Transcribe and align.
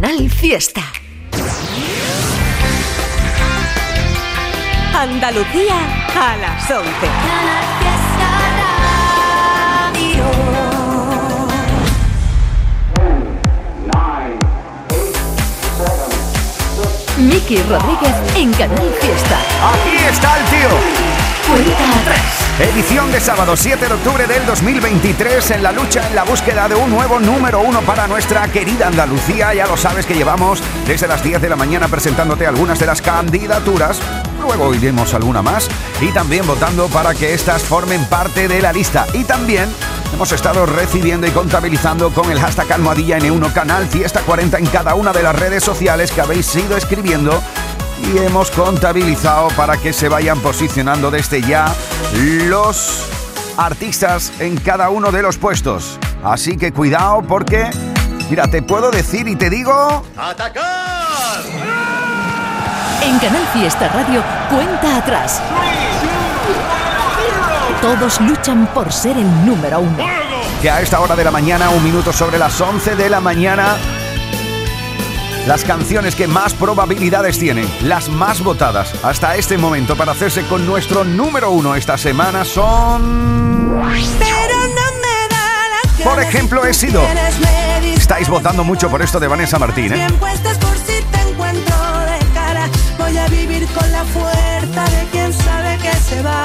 Canal 0.00 0.30
Fiesta. 0.30 0.80
Andalucía 4.94 5.74
a 6.14 6.36
las 6.36 6.70
11. 6.70 6.88
Miki 17.18 17.56
Rodríguez 17.62 18.14
en 18.36 18.52
Canal 18.52 18.94
Fiesta. 19.00 19.40
Aquí 19.72 19.96
está 20.08 20.38
el 20.38 20.44
tío. 20.44 21.17
Edición 22.60 23.10
de 23.12 23.20
sábado 23.20 23.56
7 23.56 23.86
de 23.86 23.94
octubre 23.94 24.26
del 24.26 24.44
2023 24.44 25.52
en 25.52 25.62
la 25.62 25.72
lucha 25.72 26.06
en 26.06 26.14
la 26.14 26.24
búsqueda 26.24 26.68
de 26.68 26.74
un 26.74 26.90
nuevo 26.90 27.20
número 27.20 27.60
uno 27.60 27.80
para 27.82 28.06
nuestra 28.06 28.48
querida 28.48 28.88
Andalucía. 28.88 29.54
Ya 29.54 29.66
lo 29.66 29.76
sabes 29.76 30.04
que 30.04 30.14
llevamos 30.14 30.60
desde 30.86 31.06
las 31.06 31.22
10 31.22 31.40
de 31.40 31.48
la 31.48 31.56
mañana 31.56 31.88
presentándote 31.88 32.46
algunas 32.46 32.78
de 32.80 32.86
las 32.86 33.00
candidaturas. 33.00 34.00
Luego 34.40 34.64
oiremos 34.64 35.14
alguna 35.14 35.40
más 35.40 35.68
y 36.00 36.10
también 36.10 36.46
votando 36.46 36.88
para 36.88 37.14
que 37.14 37.32
éstas 37.32 37.62
formen 37.62 38.04
parte 38.06 38.48
de 38.48 38.60
la 38.60 38.72
lista. 38.72 39.06
Y 39.14 39.24
también 39.24 39.68
hemos 40.12 40.32
estado 40.32 40.66
recibiendo 40.66 41.26
y 41.26 41.30
contabilizando 41.30 42.10
con 42.10 42.30
el 42.30 42.40
hashtag 42.40 42.72
almohadilla 42.72 43.18
N1 43.18 43.52
Canal 43.52 43.86
Fiesta 43.86 44.20
40 44.22 44.58
en 44.58 44.66
cada 44.66 44.96
una 44.96 45.12
de 45.12 45.22
las 45.22 45.38
redes 45.38 45.62
sociales 45.62 46.10
que 46.10 46.20
habéis 46.20 46.54
ido 46.56 46.76
escribiendo 46.76 47.40
y 48.02 48.18
hemos 48.18 48.50
contabilizado 48.50 49.48
para 49.48 49.76
que 49.76 49.92
se 49.92 50.08
vayan 50.08 50.40
posicionando 50.40 51.10
desde 51.10 51.42
ya 51.42 51.74
los 52.46 53.04
artistas 53.56 54.32
en 54.38 54.56
cada 54.56 54.88
uno 54.90 55.10
de 55.10 55.22
los 55.22 55.36
puestos. 55.36 55.98
Así 56.22 56.56
que 56.56 56.72
cuidado 56.72 57.22
porque, 57.22 57.70
mira, 58.30 58.46
te 58.46 58.62
puedo 58.62 58.90
decir 58.90 59.28
y 59.28 59.36
te 59.36 59.50
digo... 59.50 60.02
¡Atacar! 60.16 61.42
En 63.02 63.18
Canal 63.18 63.46
Fiesta 63.52 63.88
Radio, 63.88 64.22
cuenta 64.50 64.96
atrás. 64.96 65.40
Todos 67.80 68.20
luchan 68.20 68.66
por 68.74 68.92
ser 68.92 69.16
el 69.16 69.46
número 69.46 69.80
uno. 69.80 69.98
Que 70.60 70.68
a 70.68 70.80
esta 70.80 71.00
hora 71.00 71.14
de 71.14 71.22
la 71.22 71.30
mañana, 71.30 71.70
un 71.70 71.82
minuto 71.84 72.12
sobre 72.12 72.38
las 72.38 72.60
11 72.60 72.96
de 72.96 73.08
la 73.08 73.20
mañana, 73.20 73.76
las 75.48 75.64
canciones 75.64 76.14
que 76.14 76.28
más 76.28 76.52
probabilidades 76.52 77.38
tienen, 77.38 77.66
las 77.82 78.10
más 78.10 78.42
votadas 78.42 78.92
hasta 79.02 79.34
este 79.36 79.56
momento 79.56 79.96
para 79.96 80.12
hacerse 80.12 80.42
con 80.42 80.66
nuestro 80.66 81.04
número 81.04 81.50
uno 81.50 81.74
esta 81.74 81.96
semana 81.96 82.44
son... 82.44 83.80
Por 86.04 86.22
ejemplo, 86.22 86.66
he 86.66 86.74
sido... 86.74 87.02
Estáis 87.96 88.28
votando 88.28 88.62
mucho 88.62 88.90
por 88.90 89.00
esto 89.00 89.18
de 89.18 89.26
Vanessa 89.26 89.58
Martín, 89.58 89.94
¿eh? 89.94 90.06
Voy 92.98 93.16
a 93.16 93.26
vivir 93.28 93.66
con 93.68 93.90
la 93.90 94.04
fuerza 94.04 94.84
de 94.84 95.06
quien 95.10 95.32
sabe 95.32 95.78
que 95.78 95.92
se 95.96 96.20
va. 96.22 96.44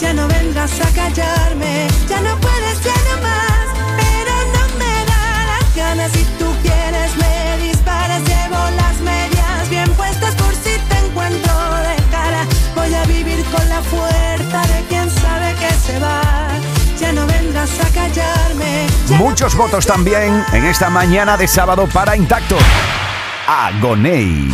Ya 0.00 0.12
no 0.12 0.26
vendrás 0.26 0.72
a 0.80 0.90
callarme, 0.90 1.86
ya 2.08 2.20
no 2.22 2.36
puedes, 2.40 2.82
ya 2.82 2.94
no 3.08 3.22
más. 3.22 3.66
Pero 3.96 4.34
no 4.52 4.78
me 4.78 5.04
da 5.06 5.46
las 5.46 5.76
ganas 5.76 6.10
si 6.10 6.25
Muchos 19.10 19.54
votos 19.54 19.86
también 19.86 20.44
en 20.52 20.64
esta 20.64 20.90
mañana 20.90 21.36
de 21.36 21.46
sábado 21.46 21.88
para 21.92 22.16
Intacto. 22.16 22.56
Agoney. 23.46 24.50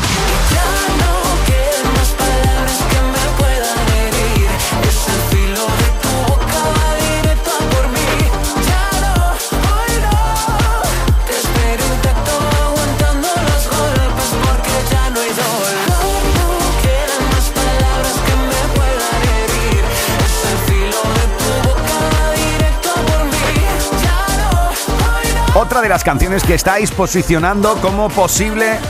Otra 25.62 25.80
de 25.80 25.88
las 25.88 26.02
canciones 26.02 26.42
que 26.42 26.54
estáis 26.54 26.90
posicionando 26.90 27.76
como 27.76 28.08
posible 28.08 28.80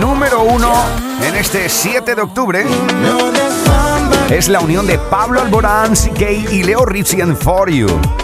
número 0.00 0.40
uno 0.40 0.72
en 1.22 1.36
este 1.36 1.68
7 1.68 2.14
de 2.14 2.22
octubre 2.22 2.64
es 4.30 4.48
la 4.48 4.60
unión 4.60 4.86
de 4.86 4.98
Pablo 4.98 5.42
Alborán, 5.42 5.92
CK 5.92 6.50
y 6.50 6.62
Leo 6.62 6.86
Rizzi 6.86 7.20
en 7.20 7.36
For 7.36 7.68
You. 7.70 8.21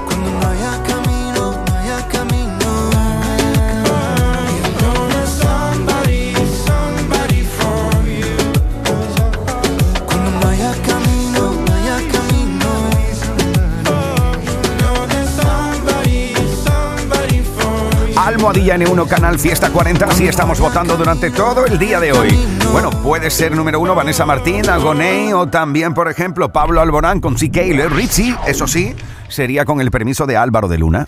Almohadilla 18.59 18.77
N1 18.77 19.09
Canal 19.09 19.39
Fiesta 19.39 19.71
40. 19.71 20.07
Así 20.07 20.27
estamos 20.27 20.59
votando 20.59 20.97
durante 20.97 21.31
todo 21.31 21.65
el 21.67 21.79
día 21.79 22.01
de 22.01 22.13
hoy. 22.13 22.37
Bueno, 22.73 22.91
puede 22.91 23.31
ser 23.31 23.55
número 23.55 23.79
uno 23.79 23.95
Vanessa 23.95 24.27
Martín, 24.27 24.69
Agoney 24.69 25.33
o 25.33 25.47
también, 25.47 25.95
por 25.95 26.09
ejemplo, 26.11 26.51
Pablo 26.53 26.81
Alborán 26.81 27.21
con 27.21 27.35
CK 27.35 27.57
y 27.59 27.73
Leo 27.75 27.89
Rizzi. 27.89 28.35
Eso 28.47 28.67
sí, 28.67 28.97
sería 29.29 29.65
con 29.65 29.81
el 29.81 29.93
permiso 29.93 30.27
de 30.27 30.37
Álvaro 30.37 30.67
de 30.67 30.79
Luna. 30.79 31.07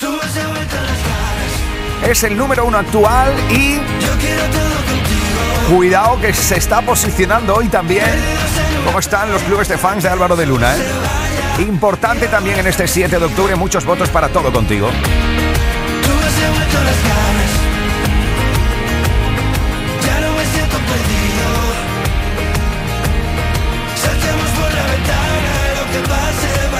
Es 2.09 2.23
el 2.23 2.37
número 2.37 2.65
uno 2.65 2.79
actual 2.79 3.33
y 3.51 3.79
Cuidado 5.75 6.21
que 6.21 6.33
se 6.33 6.57
está 6.57 6.83
posicionando 6.83 7.55
hoy 7.55 7.69
también. 7.69 8.05
¿Cómo 8.85 8.99
están 8.99 9.31
los 9.31 9.43
clubes 9.43 9.69
de 9.69 9.79
fans 9.79 10.03
de 10.03 10.09
Álvaro 10.09 10.37
de 10.37 10.47
Luna? 10.47 10.75
eh? 10.77 11.63
Importante 11.63 12.27
también 12.29 12.59
en 12.59 12.67
este 12.67 12.89
7 12.89 13.19
de 13.19 13.25
octubre, 13.25 13.55
muchos 13.55 13.85
votos 13.85 14.09
para 14.09 14.29
todo 14.29 14.53
contigo. 14.53 14.89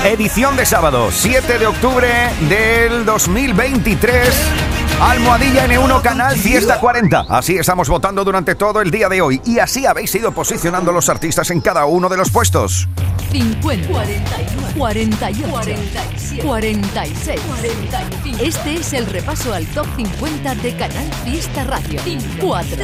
Edición 0.05 0.57
de 0.57 0.65
sábado, 0.65 1.11
7 1.11 1.59
de 1.59 1.67
octubre 1.67 2.09
del 2.49 3.05
2023. 3.05 4.70
Almohadilla 5.01 5.67
N1 5.67 6.03
Canal 6.03 6.37
Fiesta 6.37 6.79
40. 6.79 7.25
Así 7.31 7.57
estamos 7.57 7.89
votando 7.89 8.23
durante 8.23 8.55
todo 8.55 8.83
el 8.83 8.91
día 8.91 9.09
de 9.09 9.23
hoy 9.23 9.41
y 9.47 9.59
así 9.59 9.87
habéis 9.87 10.15
ido 10.15 10.31
posicionando 10.33 10.93
los 10.93 11.09
artistas 11.09 11.51
en 11.51 11.63
cada 11.63 11.87
uno 11.87 12.11
de 12.11 12.19
los 12.19 12.31
puestos. 12.31 12.87
50, 13.33 13.89
49, 13.89 14.75
48, 14.77 15.49
47, 15.49 16.43
46, 16.43 17.41
45. 17.41 18.45
Este 18.45 18.75
es 18.75 18.93
el 18.93 19.07
repaso 19.07 19.55
al 19.55 19.65
top 19.67 19.87
50 19.97 20.55
de 20.57 20.77
Canal 20.77 21.11
Fiesta 21.25 21.65
Radio. 21.65 22.01
4, 22.39 22.77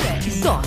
2, 0.43 0.43
1, 0.43 0.63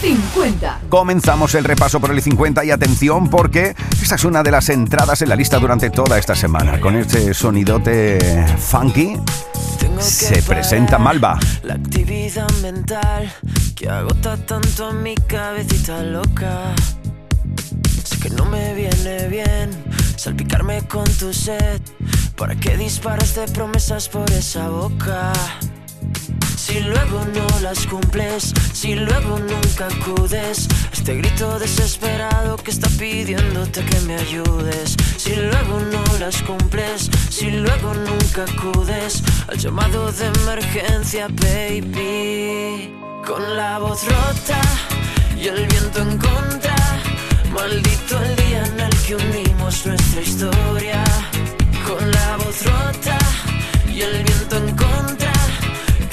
50. 0.00 0.80
Comenzamos 0.88 1.54
el 1.54 1.64
repaso 1.64 2.00
por 2.00 2.10
el 2.10 2.22
50 2.22 2.64
y 2.64 2.70
atención 2.70 3.28
porque 3.28 3.74
esta 4.00 4.14
es 4.14 4.24
una 4.24 4.42
de 4.42 4.50
las 4.50 4.70
entradas 4.70 5.20
en 5.20 5.28
la 5.28 5.36
lista 5.36 5.58
durante 5.58 5.90
toda 5.90 6.18
esta 6.18 6.34
semana. 6.34 6.80
Con 6.80 6.96
este 6.96 7.34
sonidote 7.34 8.46
funky 8.58 9.18
se 10.00 10.42
presenta 10.54 10.98
Malva. 10.98 11.36
La 11.64 11.74
actividad 11.74 12.48
mental 12.62 13.28
que 13.74 13.88
agota 13.88 14.36
tanto 14.36 14.86
a 14.86 14.92
mi 14.92 15.16
cabecita 15.16 16.00
loca. 16.04 16.72
Sé 18.04 18.20
que 18.20 18.30
no 18.30 18.44
me 18.44 18.72
viene 18.72 19.26
bien 19.26 19.70
salpicarme 20.16 20.86
con 20.86 21.04
tu 21.18 21.32
sed. 21.32 21.80
¿Para 22.36 22.54
qué 22.54 22.76
disparas 22.76 23.34
de 23.34 23.48
promesas 23.48 24.08
por 24.08 24.30
esa 24.30 24.68
boca? 24.68 25.32
Si 26.66 26.80
luego 26.80 27.22
no 27.26 27.46
las 27.60 27.86
cumples, 27.86 28.54
si 28.72 28.94
luego 28.94 29.38
nunca 29.38 29.86
acudes 29.86 30.66
este 30.90 31.14
grito 31.16 31.58
desesperado 31.58 32.56
que 32.56 32.70
está 32.70 32.88
pidiéndote 32.88 33.84
que 33.84 34.00
me 34.06 34.14
ayudes. 34.14 34.96
Si 35.18 35.36
luego 35.36 35.78
no 35.92 36.02
las 36.18 36.40
cumples, 36.40 37.10
si 37.28 37.50
luego 37.50 37.92
nunca 37.92 38.44
acudes 38.50 39.22
al 39.46 39.58
llamado 39.58 40.10
de 40.10 40.24
emergencia, 40.24 41.28
baby. 41.28 42.94
Con 43.26 43.56
la 43.58 43.78
voz 43.78 44.02
rota 44.04 44.62
y 45.38 45.48
el 45.48 45.66
viento 45.66 46.00
en 46.00 46.16
contra, 46.16 46.76
maldito 47.52 48.22
el 48.22 48.36
día 48.36 48.64
en 48.64 48.80
el 48.80 48.96
que 49.02 49.16
unimos 49.16 49.84
nuestra 49.84 50.22
historia. 50.22 51.04
Con 51.86 52.10
la 52.10 52.36
voz 52.38 52.64
rota 52.64 53.18
y 53.86 54.00
el 54.00 54.24
viento 54.24 54.56
en 54.56 54.76
contra 54.76 55.23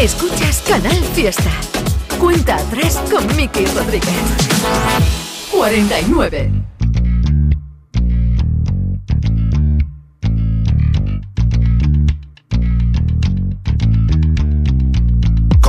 Escuchas 0.00 0.62
Canal 0.66 0.96
Fiesta. 1.14 1.50
Cuenta 2.18 2.56
atrás 2.56 2.98
con 3.10 3.26
Miki 3.36 3.66
Rodríguez. 3.66 4.08
49. 5.52 6.59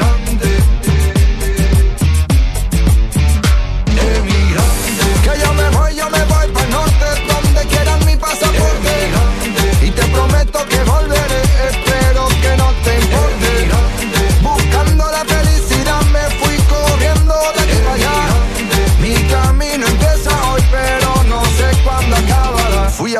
Emigrante 0.00 0.29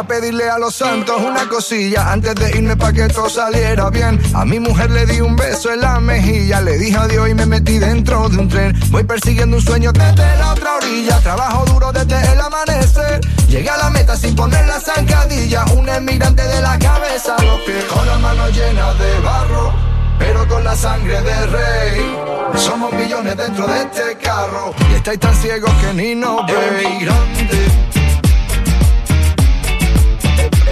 a 0.01 0.05
pedirle 0.05 0.49
a 0.49 0.59
los 0.59 0.75
santos 0.75 1.21
una 1.21 1.47
cosilla 1.47 2.11
Antes 2.11 2.35
de 2.35 2.57
irme 2.57 2.77
pa' 2.77 2.93
que 2.93 3.07
todo 3.09 3.29
saliera 3.29 3.91
bien. 3.91 4.21
A 4.35 4.45
mi 4.45 4.59
mujer 4.59 4.91
le 4.91 5.05
di 5.05 5.21
un 5.21 5.37
beso 5.37 5.73
en 5.73 5.81
la 5.81 6.01
mejilla 6.01 6.61
Le 6.63 6.79
dije 6.79 6.97
adiós 6.97 7.29
y 7.29 7.35
me 7.35 7.45
metí 7.45 7.79
dentro 7.79 8.29
de 8.29 8.39
un 8.39 8.49
tren. 8.49 8.75
Voy 8.91 9.05
persiguiendo 9.05 9.59
un 9.59 9.63
sueño 9.63 9.93
desde 9.93 10.37
la 10.39 10.53
otra 10.53 10.77
orilla 10.77 11.19
Trabajo 11.21 11.65
duro 11.67 11.93
desde 11.93 12.33
el 12.33 12.41
amanecer. 12.41 13.21
Llegué 13.49 13.69
a 13.69 13.77
la 13.77 13.91
meta 13.91 14.17
sin 14.17 14.35
poner 14.35 14.67
la 14.67 14.81
zancadilla 14.81 15.65
Un 15.77 15.89
emigrante 15.89 16.43
de 16.43 16.63
la 16.63 16.79
cabeza. 16.79 17.37
Los 17.43 17.61
pies 17.61 17.85
Con 17.85 18.07
las 18.07 18.21
manos 18.21 18.51
llenas 18.57 18.99
de 18.99 19.21
barro 19.21 19.91
pero 20.19 20.47
con 20.47 20.63
la 20.63 20.77
sangre 20.77 21.19
del 21.23 21.51
rey. 21.51 22.15
Somos 22.55 22.93
millones 22.93 23.35
dentro 23.39 23.67
de 23.67 23.81
este 23.81 24.19
carro 24.23 24.75
Y 24.91 24.97
estáis 24.97 25.19
tan 25.19 25.35
ciegos 25.35 25.73
que 25.81 25.95
ni 25.95 26.15
nos 26.15 26.47
veis 26.47 27.09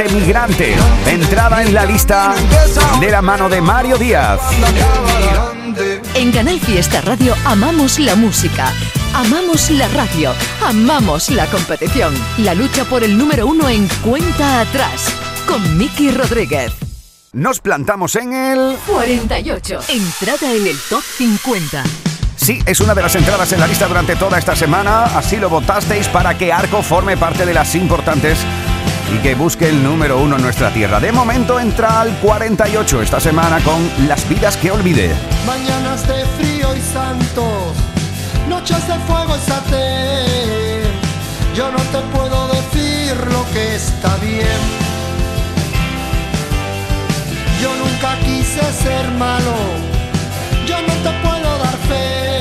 Emigrante. 0.00 0.74
Entrada 1.06 1.62
en 1.62 1.74
la 1.74 1.84
lista 1.84 2.34
de 3.00 3.10
la 3.10 3.20
mano 3.20 3.48
de 3.48 3.60
Mario 3.60 3.98
Díaz. 3.98 4.40
En 6.14 6.32
Canal 6.32 6.58
Fiesta 6.60 7.00
Radio 7.02 7.34
amamos 7.44 7.98
la 7.98 8.14
música, 8.14 8.72
amamos 9.14 9.70
la 9.70 9.88
radio, 9.88 10.32
amamos 10.64 11.30
la 11.30 11.46
competición. 11.46 12.14
La 12.38 12.54
lucha 12.54 12.84
por 12.84 13.04
el 13.04 13.18
número 13.18 13.46
uno 13.46 13.68
en 13.68 13.86
cuenta 14.02 14.60
atrás 14.60 15.14
con 15.46 15.76
Miki 15.76 16.10
Rodríguez. 16.10 16.72
Nos 17.32 17.60
plantamos 17.60 18.14
en 18.16 18.32
el... 18.32 18.76
48. 18.86 19.80
Entrada 19.88 20.54
en 20.54 20.66
el 20.66 20.78
top 20.88 21.02
50. 21.02 21.82
Sí, 22.36 22.58
es 22.66 22.80
una 22.80 22.92
de 22.92 23.02
las 23.02 23.14
entradas 23.14 23.52
en 23.52 23.60
la 23.60 23.68
lista 23.68 23.86
durante 23.86 24.16
toda 24.16 24.38
esta 24.38 24.56
semana. 24.56 25.04
Así 25.04 25.36
lo 25.36 25.48
votasteis 25.48 26.08
para 26.08 26.36
que 26.36 26.52
Arco 26.52 26.82
forme 26.82 27.16
parte 27.16 27.46
de 27.46 27.54
las 27.54 27.74
importantes 27.76 28.38
y 29.12 29.18
que 29.18 29.34
busque 29.34 29.68
el 29.68 29.82
número 29.82 30.20
uno 30.20 30.36
en 30.36 30.42
nuestra 30.42 30.70
tierra. 30.72 30.98
De 30.98 31.12
momento 31.12 31.60
entra 31.60 32.00
al 32.00 32.16
48 32.18 33.02
esta 33.02 33.20
semana 33.20 33.60
con 33.60 33.82
Las 34.08 34.28
vidas 34.28 34.56
que 34.56 34.70
olvidé. 34.70 35.10
Mañanas 35.46 36.06
de 36.08 36.24
frío 36.38 36.74
y 36.74 36.80
santo, 36.80 37.72
noches 38.48 38.86
de 38.88 38.94
fuego 39.06 39.36
y 39.36 39.40
satén. 39.40 40.82
Yo 41.54 41.70
no 41.70 41.78
te 41.78 41.98
puedo 42.16 42.48
decir 42.48 43.14
lo 43.30 43.44
que 43.52 43.74
está 43.74 44.16
bien. 44.16 44.60
Yo 47.60 47.74
nunca 47.76 48.18
quise 48.24 48.60
ser 48.72 49.10
malo, 49.12 49.54
yo 50.66 50.80
no 50.80 50.94
te 51.04 51.10
puedo 51.22 51.58
dar 51.58 51.76
fe. 51.88 52.31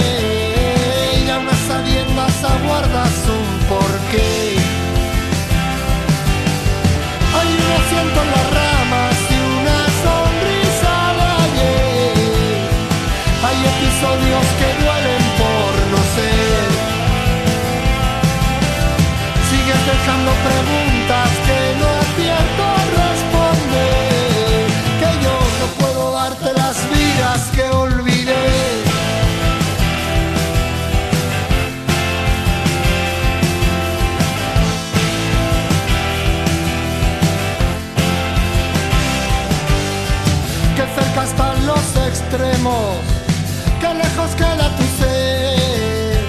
Extremos, 42.31 42.95
que 43.81 43.93
lejos 43.93 44.31
queda 44.37 44.69
tu 44.77 44.83
ser. 44.99 46.19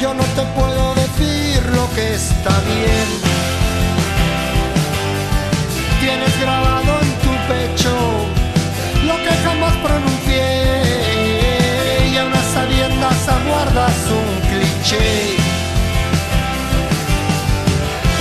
Yo 0.00 0.14
no 0.14 0.22
te 0.36 0.42
puedo 0.58 0.94
decir 0.94 1.64
lo 1.74 1.92
que 1.94 2.14
está 2.14 2.50
bien. 2.60 3.08
Tienes 6.00 6.40
grabado 6.40 6.92
en 7.02 7.10
tu 7.24 7.32
pecho 7.50 7.94
lo 9.04 9.16
que 9.24 9.32
jamás 9.44 9.74
pronuncié 9.86 10.42
y 12.12 12.16
a 12.18 12.24
unas 12.24 12.46
sabiendas 12.54 13.28
aguardas 13.28 13.96
un 14.20 14.28
cliché. 14.48 15.36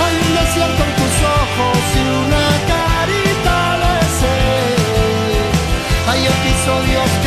Hay 0.01 0.13
un 0.25 0.31
desierto 0.41 0.83
en 0.87 0.93
tus 0.99 1.15
ojos 1.41 1.81
y 1.95 2.03
una 2.25 2.50
Hay 6.71 7.20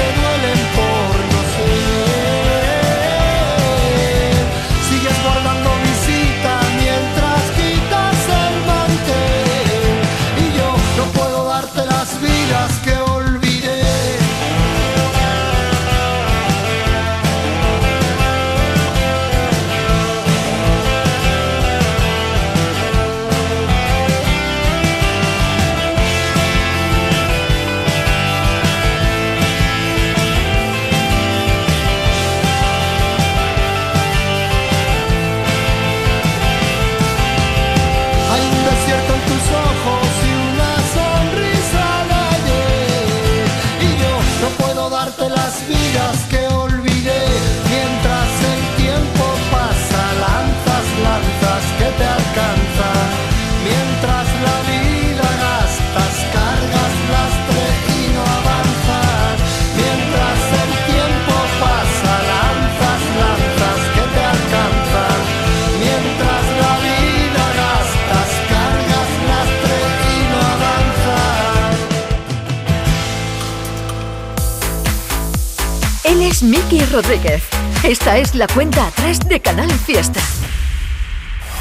Esta 77.82 78.18
es 78.18 78.36
la 78.36 78.46
cuenta 78.46 78.86
atrás 78.86 79.18
de 79.18 79.40
Canal 79.40 79.68
Fiesta. 79.72 80.20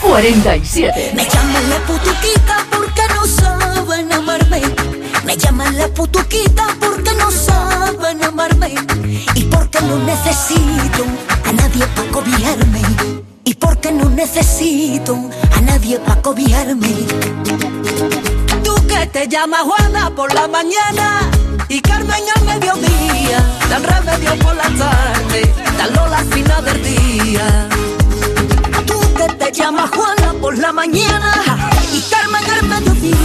47. 0.03 1.13
Me 1.15 1.27
llaman 1.27 1.69
la 1.71 1.77
putuquita 1.87 2.63
porque 2.69 3.01
no 3.15 3.25
saben 3.25 4.13
amarme. 4.13 4.61
Me 5.25 5.35
llaman 5.35 5.75
la 5.75 5.87
putuquita 5.87 6.67
porque 6.79 7.15
no 7.17 7.31
saben 7.31 8.23
amarme. 8.23 8.75
Y 9.33 9.45
porque 9.45 9.81
no 9.81 9.97
necesito 9.97 11.03
a 11.45 11.51
nadie 11.51 11.87
para 11.95 12.11
cobijarme. 12.11 12.81
Y 13.43 13.55
porque 13.55 13.91
no 13.91 14.11
necesito 14.11 15.17
a 15.51 15.61
nadie 15.61 15.97
para 15.97 16.21
cobijarme. 16.21 16.93
Tú 18.63 18.75
que 18.87 19.07
te 19.07 19.27
llamas 19.27 19.61
Juana 19.63 20.11
por 20.15 20.31
la 20.31 20.47
mañana 20.47 21.27
y 21.73 21.81
Carmen 21.81 22.23
al 22.35 22.45
mediodía, 22.45 23.39
dan 23.67 23.83
remedio 23.83 24.37
por 24.37 24.55
la 24.55 24.69
tarde, 24.77 25.51
dan 25.75 25.93
Lola 25.95 26.19
al 26.19 26.25
final 26.31 26.65
del 26.65 26.83
día. 26.83 27.67
Tú 28.85 28.99
que 29.17 29.27
te 29.33 29.51
llamas 29.51 29.89
Juana 29.89 30.33
por 30.39 30.55
la 30.55 30.71
mañana 30.71 31.33
y 31.91 31.99
Carmen 32.11 32.43
al 32.51 32.63
mediodía, 32.67 33.17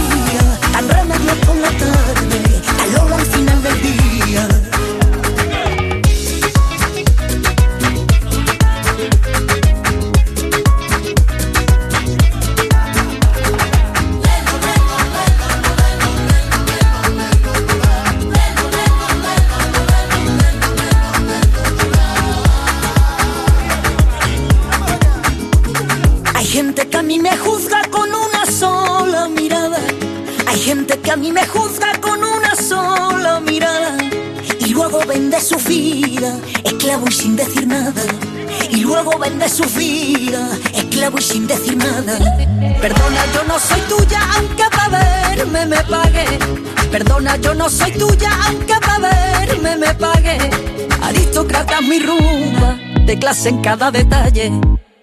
clase 53.29 53.49
en 53.49 53.61
cada 53.61 53.91
detalle. 53.91 54.51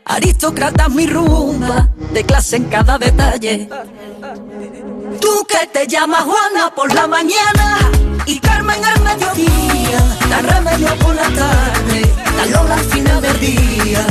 Aristócrata 0.05 0.89
mi 0.89 1.07
rumba, 1.07 1.89
de 2.13 2.25
clase 2.25 2.57
en 2.57 2.65
cada 2.65 2.99
detalle. 2.99 3.69
Tú 5.21 5.47
que 5.47 5.65
te 5.73 5.87
llamas 5.87 6.25
Juana 6.25 6.75
por 6.75 6.93
la 6.93 7.07
mañana 7.07 7.79
y 8.27 8.41
Carmen 8.41 8.85
al 8.85 9.01
mediodía, 9.01 10.01
da 10.29 10.39
remedio 10.43 10.93
por 10.99 11.15
la 11.15 11.29
tarde, 11.41 12.03
da 12.37 12.47
Lola 12.47 12.75
al 12.75 13.23
del 13.23 13.39
día. 13.39 14.05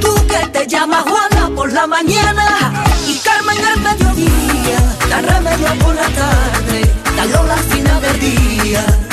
Tú 0.00 0.14
que 0.26 0.46
te 0.46 0.66
llamas 0.66 1.02
Juana 1.02 1.54
por 1.54 1.70
la 1.70 1.86
mañana 1.86 2.72
y 3.06 3.18
Carmen 3.18 3.62
al 3.62 3.80
mediodía, 3.88 4.78
da 5.10 5.20
remedio 5.20 5.68
por 5.84 5.94
la 5.94 6.08
tarde, 6.08 6.90
da 7.14 7.24
Lola 7.26 7.56
al 7.56 8.00
del 8.00 8.20
día. 8.20 9.09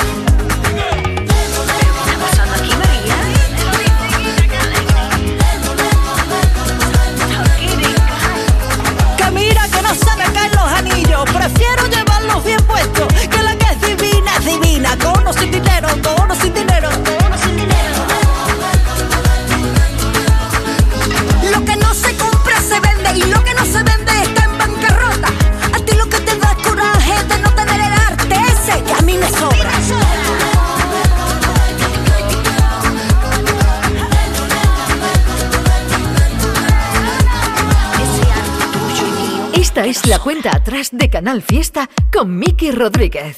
Esta 39.78 39.90
es 39.90 40.06
la 40.08 40.18
cuenta 40.18 40.56
atrás 40.56 40.88
de 40.90 41.08
Canal 41.08 41.40
Fiesta 41.40 41.88
con 42.12 42.36
Miki 42.36 42.72
Rodríguez. 42.72 43.36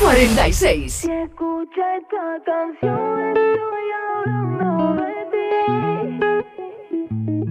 46. 0.00 0.92
Si 0.92 1.10
escucha 1.10 1.96
esta 1.96 2.40
canción, 2.46 3.34
estoy 3.34 3.86
hablando 4.06 5.02
de 5.02 5.14
ti. 5.32 5.50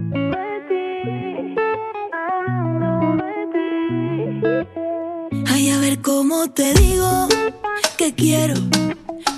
De 0.08 0.52
ti, 0.70 1.54
hablando 2.14 2.90
de 3.22 3.34
ti. 3.52 3.68
Ay, 5.52 5.64
a 5.68 5.76
ver 5.80 6.00
cómo 6.00 6.50
te 6.50 6.72
digo 6.72 7.28
que 7.98 8.14
quiero 8.14 8.54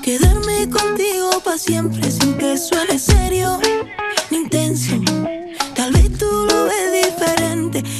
quedarme 0.00 0.70
contigo 0.70 1.40
para 1.44 1.58
siempre 1.58 2.08
sin 2.08 2.38
que 2.38 2.56
suene 2.56 3.00
serio 3.00 3.58
ni 4.30 4.36
intenso. 4.36 4.94
Tal 5.74 5.92
vez 5.92 6.16
tú 6.16 6.46
lo 6.48 6.66
ves 6.66 6.92
diferente 6.92 7.25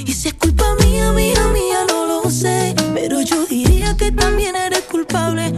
y 0.06 0.12
si 0.12 0.28
es 0.28 0.34
culpa 0.34 0.64
mía, 0.80 1.12
mía, 1.12 1.40
mía, 1.52 1.78
no 1.88 2.06
lo 2.06 2.30
sé. 2.30 2.74
Pero 2.94 3.20
yo 3.20 3.46
diría 3.46 3.96
que 3.96 4.12
también 4.12 4.56
eres 4.56 4.82
culpable. 4.82 5.52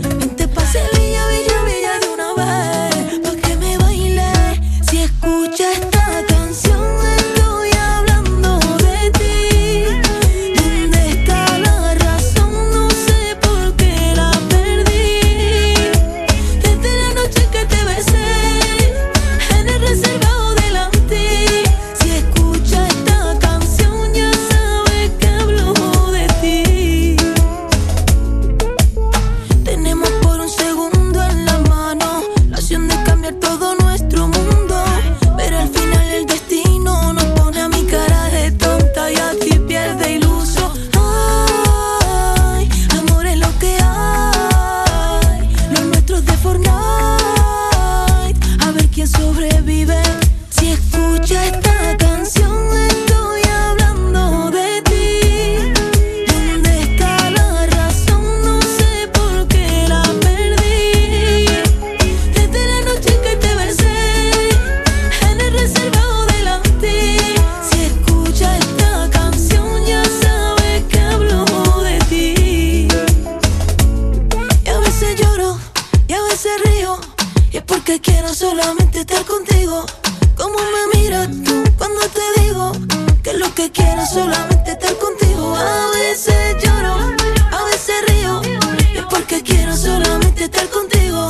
Y 76.08 76.12
a 76.14 76.22
veces 76.22 76.52
río. 76.64 76.98
Y 77.52 77.58
es 77.58 77.62
porque 77.62 78.00
quiero 78.00 78.32
solamente 78.34 79.00
estar 79.00 79.24
contigo. 79.24 79.84
Como 80.36 80.58
me 80.58 80.98
miras 80.98 81.28
tú 81.44 81.62
cuando 81.76 82.00
te 82.08 82.40
digo 82.40 82.72
que 83.22 83.34
lo 83.34 83.54
que 83.54 83.70
quiero 83.70 84.02
es 84.02 84.10
solamente 84.10 84.72
estar 84.72 84.96
contigo. 84.96 85.54
A 85.54 85.90
veces 85.92 86.56
lloro, 86.62 86.94
a 87.52 87.64
veces 87.64 87.96
río. 88.08 88.40
Y 88.94 88.98
es 88.98 89.04
porque 89.10 89.42
quiero 89.42 89.76
solamente 89.76 90.44
estar 90.44 90.68
contigo. 90.68 91.28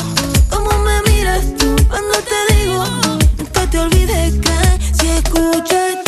Como 0.48 0.70
me 0.78 1.02
miras 1.10 1.44
tú 1.58 1.74
cuando 1.88 2.14
te 2.30 2.54
digo 2.54 2.84
nunca 3.38 3.70
te 3.70 3.78
olvides 3.78 4.34
que 4.34 4.94
si 4.98 5.08
escuchas 5.08 6.07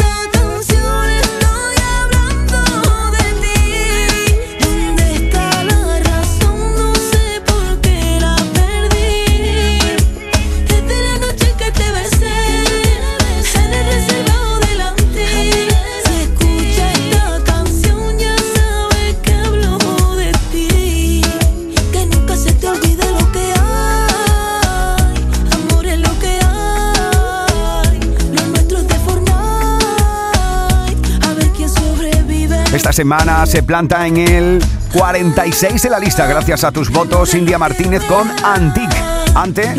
semana 33.01 33.47
se 33.47 33.63
planta 33.63 34.07
en 34.07 34.19
el 34.19 34.63
46 34.93 35.81
de 35.81 35.89
la 35.89 35.99
lista 35.99 36.27
gracias 36.27 36.65
a 36.65 36.71
tus 36.71 36.91
votos 36.91 37.33
India 37.35 37.57
Martínez 37.57 38.05
con 38.05 38.31
Antique. 38.45 38.95
Ante. 39.35 39.75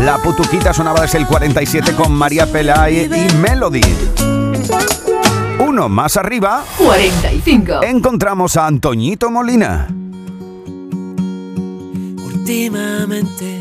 La 0.00 0.18
Putuquita 0.18 0.74
sonaba 0.74 1.00
desde 1.00 1.16
el 1.16 1.26
47 1.26 1.94
con 1.94 2.12
María 2.12 2.44
Pelae 2.44 3.04
y 3.04 3.34
Melody. 3.36 3.80
Uno 5.60 5.88
más 5.88 6.18
arriba 6.18 6.62
45. 6.76 7.84
encontramos 7.84 8.54
a 8.58 8.66
Antoñito 8.66 9.30
Molina. 9.30 9.88
Últimamente 12.22 13.60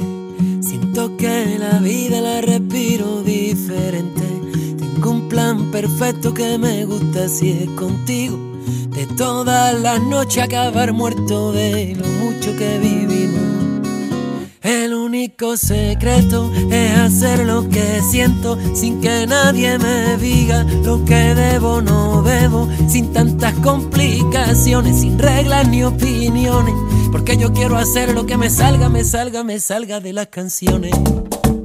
siento 0.60 1.16
que 1.16 1.58
la 1.58 1.80
vida 1.80 2.20
la 2.20 2.42
respiro 2.42 3.22
diferente. 3.22 4.28
Tengo 4.78 5.12
un 5.12 5.30
plan 5.30 5.72
perfecto 5.72 6.34
que 6.34 6.58
me 6.58 6.84
gusta 6.84 7.30
si 7.30 7.52
es 7.52 7.70
contigo. 7.70 8.49
De 9.00 9.08
todas 9.16 9.80
las 9.80 10.02
noches 10.02 10.44
acabar 10.44 10.92
muerto 10.92 11.54
de 11.54 11.96
lo 11.96 12.06
mucho 12.06 12.54
que 12.58 12.78
vivimos. 12.80 13.80
El 14.62 14.94
único 14.94 15.56
secreto 15.56 16.52
es 16.70 16.98
hacer 16.98 17.46
lo 17.46 17.70
que 17.70 18.02
siento 18.02 18.58
sin 18.76 19.00
que 19.00 19.26
nadie 19.26 19.78
me 19.78 20.18
diga 20.18 20.66
lo 20.84 21.06
que 21.06 21.34
debo 21.34 21.82
no 21.82 22.24
debo, 22.24 22.68
sin 22.90 23.14
tantas 23.14 23.54
complicaciones, 23.60 25.00
sin 25.00 25.18
reglas 25.18 25.66
ni 25.70 25.82
opiniones, 25.82 26.76
porque 27.10 27.38
yo 27.38 27.54
quiero 27.54 27.78
hacer 27.78 28.14
lo 28.14 28.26
que 28.26 28.36
me 28.36 28.50
salga, 28.50 28.90
me 28.90 29.06
salga, 29.06 29.46
me 29.46 29.62
salga 29.62 30.02
de 30.02 30.12
las 30.12 30.28
canciones. 30.28 30.92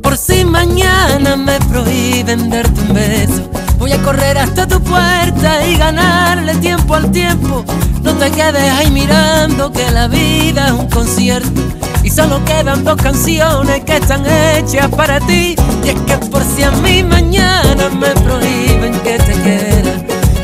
Por 0.04 0.16
si 0.16 0.44
mañana 0.44 1.34
me 1.34 1.58
prohíben 1.58 2.48
darte 2.48 2.80
un 2.80 2.94
beso, 2.94 3.50
voy 3.84 3.92
a 3.92 4.02
correr 4.02 4.38
hasta 4.38 4.66
tu 4.66 4.80
puerta 4.82 5.66
y 5.66 5.76
ganarle 5.76 6.54
tiempo 6.54 6.94
al 6.94 7.10
tiempo. 7.10 7.62
No 8.02 8.14
te 8.14 8.30
quedes 8.30 8.72
ahí 8.72 8.90
mirando 8.90 9.70
que 9.70 9.90
la 9.90 10.08
vida 10.08 10.68
es 10.68 10.72
un 10.72 10.88
concierto 10.88 11.60
y 12.02 12.08
solo 12.08 12.42
quedan 12.46 12.82
dos 12.82 12.96
canciones 12.96 13.84
que 13.84 13.96
están 13.98 14.24
hechas 14.24 14.88
para 14.88 15.20
ti. 15.20 15.54
Y 15.84 15.88
es 15.90 16.00
que 16.06 16.16
por 16.30 16.42
si 16.42 16.62
a 16.62 16.70
mí 16.70 17.02
mañana 17.02 17.90
me 17.90 18.08
prohíben 18.22 18.98
que 19.00 19.18
te 19.18 19.32
quiera, 19.42 19.92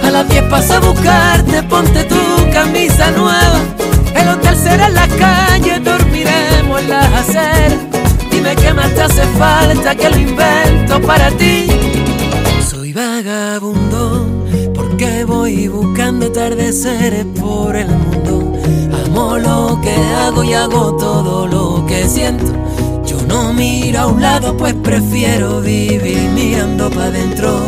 a 0.05 0.11
las 0.11 0.29
10 0.29 0.45
paso 0.51 0.75
a 0.75 0.81
buscarte, 0.81 1.63
ponte 1.63 2.05
tu 2.05 2.51
camisa 2.53 3.11
nueva. 3.13 3.59
El 4.17 4.29
hotel 4.29 4.55
será 4.55 4.89
en 4.89 4.95
la 4.95 5.09
calle, 5.09 5.81
dormiremos 5.81 6.79
en 6.79 6.91
las 6.91 7.07
aceras. 7.15 7.79
Dime 8.31 8.55
qué 8.57 8.75
más 8.75 8.95
te 8.95 9.01
hace 9.01 9.23
falta 9.39 9.95
que 9.95 10.11
lo 10.11 10.19
invento 10.19 11.01
para 11.07 11.31
ti. 11.31 11.80
Soy 12.91 13.05
vagabundo 13.05 14.27
porque 14.75 15.25
voy 15.25 15.69
buscando 15.69 16.27
atardeceres 16.27 17.25
por 17.39 17.77
el 17.77 17.87
mundo. 17.87 18.53
Amo 19.07 19.39
lo 19.39 19.81
que 19.81 19.95
hago 19.95 20.43
y 20.43 20.55
hago 20.55 20.97
todo 20.97 21.47
lo 21.47 21.87
que 21.87 22.09
siento. 22.09 22.53
Yo 23.07 23.23
no 23.29 23.53
miro 23.53 24.01
a 24.01 24.07
un 24.09 24.21
lado, 24.21 24.57
pues 24.57 24.75
prefiero 24.75 25.61
vivir 25.61 26.31
mirando 26.35 26.91
para 26.91 27.07
adentro. 27.07 27.61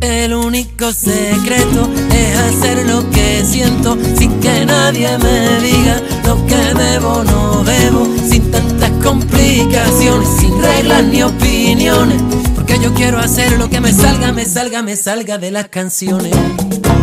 El 0.00 0.34
único 0.34 0.90
secreto 0.90 1.88
es 2.12 2.36
hacer 2.38 2.88
lo 2.88 3.08
que 3.10 3.44
siento 3.44 3.96
sin 4.16 4.40
que 4.40 4.66
nadie 4.66 5.16
me 5.18 5.60
diga 5.60 6.02
lo 6.24 6.44
que 6.46 6.56
debo 6.56 7.22
no 7.22 7.62
debo, 7.62 8.08
sin 8.28 8.50
tantas 8.50 8.90
complicaciones, 9.00 10.28
sin 10.40 10.60
reglas 10.60 11.04
ni 11.04 11.22
opiniones. 11.22 12.47
Porque 12.68 12.84
yo 12.84 12.92
quiero 12.92 13.18
hacer 13.18 13.58
lo 13.58 13.70
que 13.70 13.80
me 13.80 13.90
salga, 13.94 14.30
me 14.30 14.44
salga, 14.44 14.82
me 14.82 14.94
salga 14.94 15.38
de 15.38 15.50
las 15.50 15.68
canciones. 15.68 16.36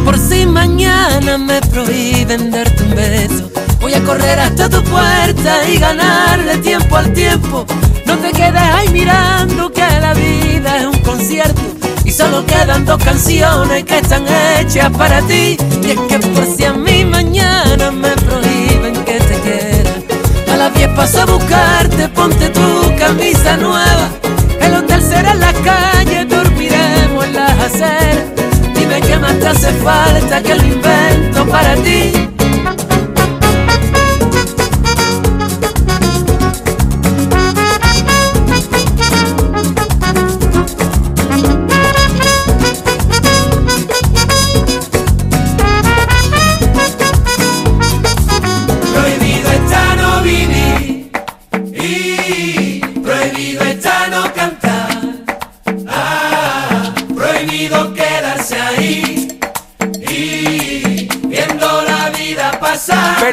Por 0.04 0.16
si 0.16 0.46
mañana 0.46 1.40
me 1.40 1.60
prohíben 1.60 2.52
darte 2.52 2.84
un 2.84 2.94
beso, 2.94 3.50
voy 3.82 3.96
a 3.96 4.04
correr 4.04 4.40
hasta 4.40 4.70
tu 4.70 4.84
puerta 4.84 5.68
y 5.68 5.80
ganarle 5.80 6.60
tiempo 6.60 6.96
al 6.98 7.12
tiempo. 7.14 7.66
No 8.06 8.16
te 8.18 8.32
quedes 8.32 8.62
ahí 8.62 8.90
mirando 8.90 9.72
que 9.72 9.82
la 9.82 10.14
vida 10.14 10.82
es 10.82 10.86
un 10.86 11.00
concierto 11.00 11.62
y 12.04 12.12
solo 12.12 12.46
quedan 12.46 12.86
dos 12.86 13.04
canciones 13.04 13.86
que 13.86 13.98
están 13.98 14.24
hechas 14.28 14.92
para 14.96 15.20
ti. 15.24 15.58
Y 15.82 15.90
es 15.90 16.00
que 16.08 16.20
por 16.20 16.46
si 16.46 16.66
a 16.66 16.74
mí 16.74 17.06
mañana 17.06 17.90
me 17.90 18.12
prohíben 18.12 19.04
que 19.04 19.20
te 19.20 19.40
quiera, 19.40 20.54
a 20.54 20.58
las 20.58 20.76
10 20.76 20.90
paso 20.90 21.22
a 21.22 21.26
buscarte, 21.26 22.08
ponte 22.10 22.50
tu 22.50 22.96
camisa 23.00 23.58
nueva. 23.58 24.25
El 24.66 24.74
hotel 24.74 25.02
será 25.02 25.32
en 25.32 25.40
la 25.40 25.54
calle, 25.54 26.26
dormiremos 26.26 27.26
en 27.26 27.34
las 27.34 27.60
aceras. 27.60 28.26
Dime 28.74 29.00
qué 29.02 29.18
más 29.18 29.40
te 29.40 29.48
hace 29.48 29.72
falta 29.84 30.42
que 30.42 30.56
lo 30.56 30.64
invento 30.64 31.46
para 31.48 31.76
ti. 31.76 32.35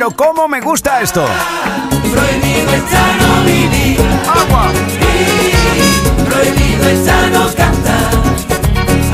Pero 0.03 0.17
¿cómo 0.17 0.49
me 0.49 0.61
gusta 0.61 1.01
esto? 1.01 1.25
Prohibido 2.11 2.75
está 2.75 3.17
no 3.21 3.45
vivir. 3.45 4.01
¡Agua! 4.27 4.73
Prohibido 6.29 6.88
está 6.88 7.29
no 7.29 7.47
cantar. 7.55 8.11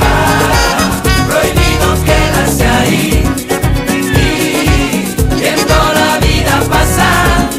Ah, 0.01 1.03
prohibido 1.29 2.05
quedarse 2.07 2.67
ahí. 2.67 3.23
Y 4.17 5.37
viendo 5.39 5.75
la 5.93 6.19
vida 6.27 6.59
pasar. 6.71 7.51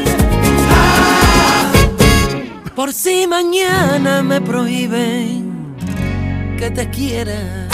Por 2.74 2.92
si 2.92 3.28
mañana 3.28 4.24
me 4.24 4.40
prohíben 4.40 5.76
que 6.58 6.68
te 6.72 6.90
quiera. 6.90 7.70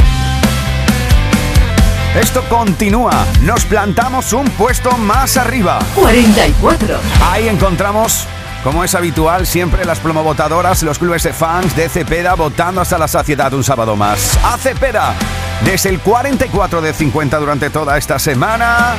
Esto 2.20 2.42
continúa. 2.48 3.12
Nos 3.42 3.66
plantamos 3.66 4.32
un 4.32 4.48
puesto 4.52 4.90
más 4.96 5.36
arriba. 5.36 5.78
44. 5.94 6.98
Ahí 7.30 7.46
encontramos, 7.46 8.26
como 8.64 8.82
es 8.82 8.94
habitual, 8.94 9.46
siempre 9.46 9.84
las 9.84 10.00
promovotadoras, 10.00 10.82
los 10.82 10.98
clubes 10.98 11.24
de 11.24 11.34
fans 11.34 11.76
de 11.76 11.90
Cepeda 11.90 12.34
votando 12.34 12.80
hasta 12.80 12.96
la 12.96 13.06
saciedad 13.06 13.52
un 13.52 13.62
sábado 13.62 13.96
más. 13.96 14.38
A 14.42 14.56
Cepeda, 14.56 15.14
desde 15.62 15.90
el 15.90 16.00
44 16.00 16.80
de 16.80 16.94
50 16.94 17.38
durante 17.38 17.68
toda 17.68 17.98
esta 17.98 18.18
semana, 18.18 18.94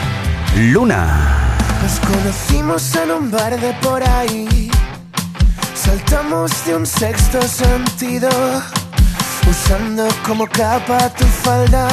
Luna. 0.56 1.58
Nos 1.82 2.00
conocimos 2.00 2.96
en 2.98 3.12
un 3.12 3.32
bar 3.32 3.60
de 3.60 3.74
por 3.82 4.08
ahí. 4.08 4.70
Saltamos 5.74 6.52
de 6.68 6.76
un 6.76 6.86
sexto 6.86 7.42
sentido. 7.42 8.30
Usando 9.50 10.08
como 10.24 10.46
capa 10.46 11.10
tu 11.10 11.26
falda. 11.26 11.88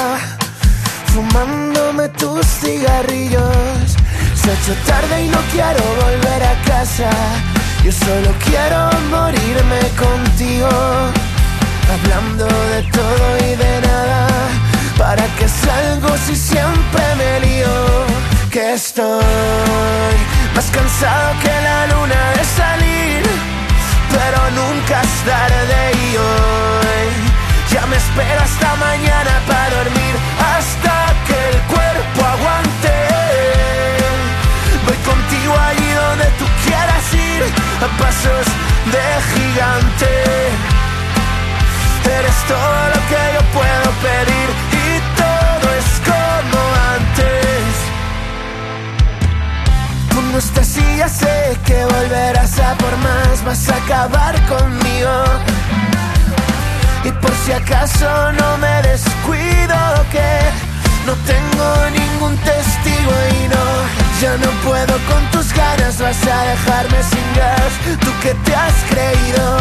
Fumándome 1.15 2.09
tus 2.09 2.45
cigarrillos. 2.45 3.95
Se 4.35 4.51
ha 4.51 4.55
hecho 4.55 4.75
tarde 4.85 5.27
y 5.27 5.29
no 5.29 5.39
quiero 5.53 5.81
volver 6.03 6.43
a 6.43 6.61
casa. 6.63 7.09
Yo 7.85 7.93
solo 7.93 8.35
quiero 8.45 8.91
morirme 9.11 9.79
contigo. 9.97 10.69
Hablando 11.95 12.47
de 12.47 12.83
todo 12.91 13.37
y 13.47 13.55
de 13.55 13.81
nada. 13.83 14.27
¿Para 14.99 15.25
qué 15.37 15.47
salgo 15.49 16.09
si 16.27 16.35
siempre 16.35 17.05
me 17.17 17.47
lío? 17.47 17.77
Que 18.51 18.75
estoy 18.75 20.15
más 20.57 20.69
cansado 20.73 21.35
que 21.43 21.55
la 21.69 21.87
luna 21.95 22.23
de 22.37 22.45
salir. 22.59 23.23
Pero 24.11 24.41
nunca 24.59 25.01
es 25.01 25.15
tarde 25.31 25.93
y 25.93 26.17
hoy 26.17 27.35
ya 27.73 27.87
me 27.87 27.97
espero 27.97 28.41
hasta 28.41 28.75
mañana 28.77 29.33
para 29.47 29.77
dormir. 29.77 30.15
Hasta 30.57 30.91
que 30.91 30.94
aguante. 32.25 32.95
Voy 34.87 34.97
contigo 35.11 35.55
allí 35.69 35.91
donde 35.93 36.27
tú 36.39 36.47
quieras 36.65 37.15
ir. 37.15 37.43
A 37.85 37.89
pasos 37.99 38.47
de 38.95 39.07
gigante. 39.35 40.13
Eres 42.19 42.39
todo 42.47 42.81
lo 42.95 43.01
que 43.11 43.23
yo 43.35 43.43
puedo 43.59 43.89
pedir 44.07 44.49
y 44.85 44.89
todo 45.21 45.67
es 45.81 45.89
como 46.11 46.61
antes. 46.95 47.73
Tú 50.11 50.21
no 50.33 50.39
estás 50.39 50.75
ya 50.97 51.09
sé 51.09 51.59
que 51.67 51.85
volverás 51.85 52.59
a 52.61 52.75
por 52.77 52.97
más, 52.99 53.45
vas 53.45 53.69
a 53.69 53.77
acabar 53.77 54.35
conmigo. 54.47 55.25
Y 57.05 57.11
por 57.13 57.33
si 57.45 57.53
acaso 57.53 58.33
no 58.33 58.59
me 58.59 58.83
descuido 58.83 59.77
que 60.13 60.64
no 61.07 61.15
tengo 61.27 61.91
ningún 61.91 62.37
testigo 62.39 63.13
y 63.41 63.49
no, 63.49 63.65
ya 64.21 64.37
no 64.39 64.51
puedo 64.67 64.99
con 65.11 65.23
tus 65.33 65.53
ganas, 65.53 66.01
vas 66.01 66.27
a 66.27 66.43
dejarme 66.53 67.03
sin 67.03 67.27
gas, 67.37 67.73
tú 68.01 68.11
que 68.23 68.35
te 68.35 68.55
has 68.55 68.75
creído. 68.91 69.59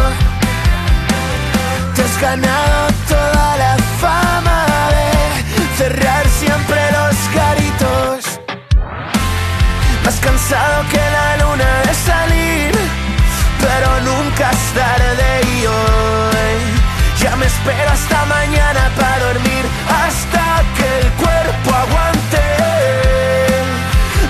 Te 1.96 2.02
has 2.04 2.22
ganado 2.22 2.88
toda 3.08 3.58
la 3.58 3.78
fama 4.00 4.66
de 4.96 5.78
cerrar 5.78 6.26
siempre 6.28 6.80
los 6.98 7.16
garitos. 7.36 8.40
Más 10.06 10.16
cansado 10.20 10.84
que 10.92 11.04
la 11.18 11.38
luna 11.44 11.72
de 11.88 11.94
salir, 11.94 12.72
pero 13.60 13.90
nunca 14.02 14.50
es 14.52 14.74
tarde 14.74 15.24
hoy 15.68 16.14
ya 17.24 17.36
me 17.38 17.46
espero 17.46 17.90
hasta 17.90 18.26
mañana 18.26 18.92
para 19.00 19.20
dormir, 19.28 19.66
hasta 19.88 20.64
que 20.76 21.00
el 21.00 21.12
cuerpo 21.62 21.76
aguante. 21.76 22.42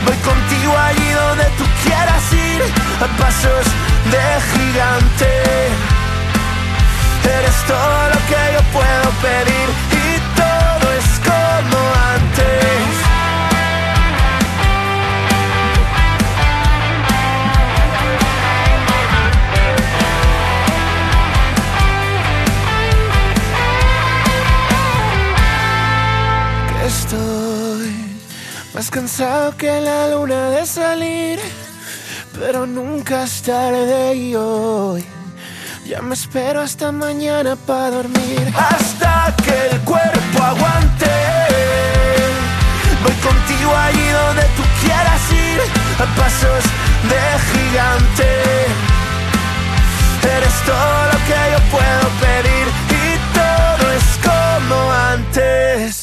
Voy 0.06 0.18
contigo 0.18 0.74
allí 0.78 1.12
donde 1.12 1.46
tú 1.58 1.66
quieras 1.84 2.34
ir, 2.34 2.62
a 3.02 3.08
pasos 3.22 3.66
de 4.12 4.24
gigante. 4.52 5.30
Eres 7.38 7.56
todo 7.68 8.10
lo 8.10 8.20
que 8.28 8.42
yo 8.54 8.62
puedo 8.72 9.10
pedir 9.22 9.83
más 28.84 28.91
cansado 28.91 29.56
que 29.56 29.80
la 29.80 30.10
luna 30.10 30.50
de 30.50 30.65
salir, 30.65 31.39
pero 32.38 32.65
nunca 32.65 33.24
es 33.24 33.41
tarde 33.41 34.13
y 34.13 34.36
hoy. 34.36 35.06
Ya 35.86 36.02
me 36.02 36.15
espero 36.15 36.60
hasta 36.60 36.91
mañana 36.91 37.56
para 37.56 37.91
dormir. 37.91 38.52
Hasta 38.54 39.34
que 39.46 39.56
el 39.72 39.80
cuerpo 39.82 40.38
aguante. 40.43 41.13
Voy 43.04 43.15
contigo 43.30 43.72
allí 43.74 44.08
donde 44.22 44.43
tú 44.58 44.63
quieras 44.82 45.32
ir. 45.32 45.60
A 46.04 46.06
pasos 46.19 46.63
de 47.12 47.24
gigante. 47.52 48.30
Eres 50.36 50.56
todo 50.65 51.00
lo 51.12 51.17
que 51.28 51.39
yo 51.54 51.60
puedo 51.72 52.06
pedir. 52.24 52.65
Y 53.02 53.06
todo 53.38 53.91
es 54.00 54.08
como 54.28 54.91
antes. 54.91 56.03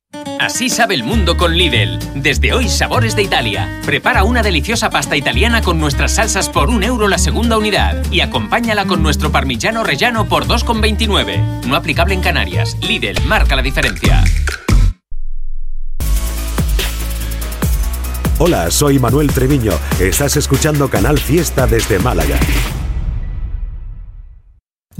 Así 0.41 0.71
sabe 0.71 0.95
el 0.95 1.03
mundo 1.03 1.37
con 1.37 1.55
Lidl. 1.55 1.99
Desde 2.15 2.51
hoy, 2.51 2.67
sabores 2.67 3.15
de 3.15 3.21
Italia. 3.21 3.79
Prepara 3.85 4.23
una 4.23 4.41
deliciosa 4.41 4.89
pasta 4.89 5.15
italiana 5.15 5.61
con 5.61 5.79
nuestras 5.79 6.15
salsas 6.15 6.49
por 6.49 6.71
un 6.71 6.83
euro 6.83 7.07
la 7.07 7.19
segunda 7.19 7.59
unidad 7.59 8.03
y 8.09 8.21
acompáñala 8.21 8.85
con 8.85 9.03
nuestro 9.03 9.31
parmigiano 9.31 9.83
rellano 9.83 10.27
por 10.27 10.47
2,29. 10.47 11.67
No 11.67 11.75
aplicable 11.75 12.15
en 12.15 12.21
Canarias. 12.21 12.75
Lidl 12.81 13.23
marca 13.27 13.55
la 13.55 13.61
diferencia. 13.61 14.23
Hola, 18.39 18.71
soy 18.71 18.97
Manuel 18.97 19.31
Treviño. 19.31 19.73
Estás 19.99 20.37
escuchando 20.37 20.89
Canal 20.89 21.19
Fiesta 21.19 21.67
desde 21.67 21.99
Málaga. 21.99 22.39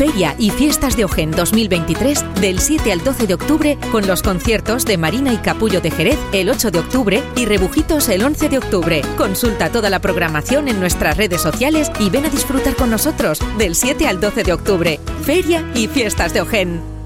Feria 0.00 0.34
y 0.38 0.48
Fiestas 0.48 0.96
de 0.96 1.04
Ojen 1.04 1.30
2023 1.30 2.24
del 2.40 2.58
7 2.58 2.90
al 2.90 3.04
12 3.04 3.26
de 3.26 3.34
octubre 3.34 3.78
con 3.92 4.06
los 4.06 4.22
conciertos 4.22 4.86
de 4.86 4.96
Marina 4.96 5.30
y 5.30 5.36
Capullo 5.36 5.82
de 5.82 5.90
Jerez 5.90 6.18
el 6.32 6.48
8 6.48 6.70
de 6.70 6.78
octubre 6.78 7.22
y 7.36 7.44
Rebujitos 7.44 8.08
el 8.08 8.24
11 8.24 8.48
de 8.48 8.56
octubre. 8.56 9.02
Consulta 9.18 9.68
toda 9.70 9.90
la 9.90 9.98
programación 9.98 10.68
en 10.68 10.80
nuestras 10.80 11.18
redes 11.18 11.42
sociales 11.42 11.92
y 12.00 12.08
ven 12.08 12.24
a 12.24 12.30
disfrutar 12.30 12.76
con 12.76 12.88
nosotros 12.88 13.40
del 13.58 13.74
7 13.74 14.08
al 14.08 14.22
12 14.22 14.42
de 14.42 14.54
octubre. 14.54 15.00
Feria 15.22 15.70
y 15.74 15.86
Fiestas 15.86 16.32
de 16.32 16.40
Ojen. 16.40 16.99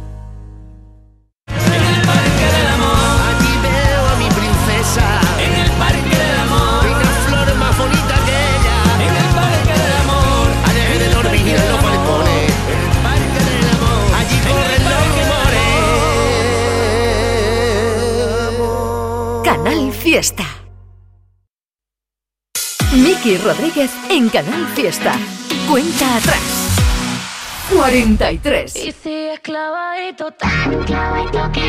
Fiesta. 20.14 20.44
Miki 22.92 23.36
Rodríguez 23.38 23.90
en 24.08 24.28
Canal 24.28 24.64
Fiesta. 24.68 25.16
Cuenta 25.68 26.18
atrás. 26.18 26.38
43. 27.74 28.76
Y 28.76 28.92
si 28.92 29.12
es 29.12 29.40
clavadito, 29.40 30.30
tan 30.30 30.84
clavadito 30.84 31.50
que 31.50 31.62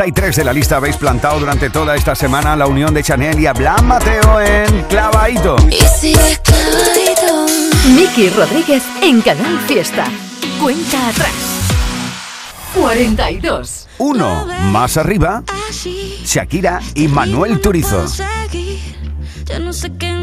33 0.00 0.36
de 0.36 0.44
la 0.44 0.54
lista 0.54 0.76
habéis 0.76 0.96
plantado 0.96 1.38
durante 1.38 1.68
toda 1.68 1.94
esta 1.94 2.14
semana 2.14 2.56
la 2.56 2.66
unión 2.66 2.94
de 2.94 3.02
Chanel 3.02 3.38
y 3.38 3.46
Ablán 3.46 3.86
Mateo 3.86 4.40
en 4.40 4.84
Clavadito. 4.84 5.56
Miki 7.94 8.30
Rodríguez 8.30 8.82
en 9.02 9.20
Canal 9.20 9.60
Fiesta. 9.66 10.06
Cuenta 10.58 11.06
atrás. 11.06 11.34
42. 12.74 13.88
Uno 13.98 14.46
más 14.72 14.96
arriba. 14.96 15.42
Shakira 16.24 16.80
y 16.94 17.06
Manuel 17.06 17.60
Turizo. 17.60 18.06
No 19.60 19.72
sé 19.74 19.92
qué 19.98 20.19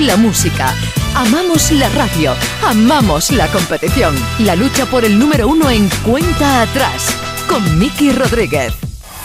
la 0.00 0.16
música, 0.16 0.74
amamos 1.14 1.72
la 1.72 1.88
radio, 1.90 2.32
amamos 2.64 3.30
la 3.30 3.46
competición. 3.48 4.14
La 4.40 4.54
lucha 4.54 4.86
por 4.86 5.04
el 5.04 5.18
número 5.18 5.48
uno 5.48 5.70
en 5.70 5.88
cuenta 6.04 6.62
atrás 6.62 7.14
con 7.48 7.78
Miki 7.78 8.12
Rodríguez. 8.12 8.74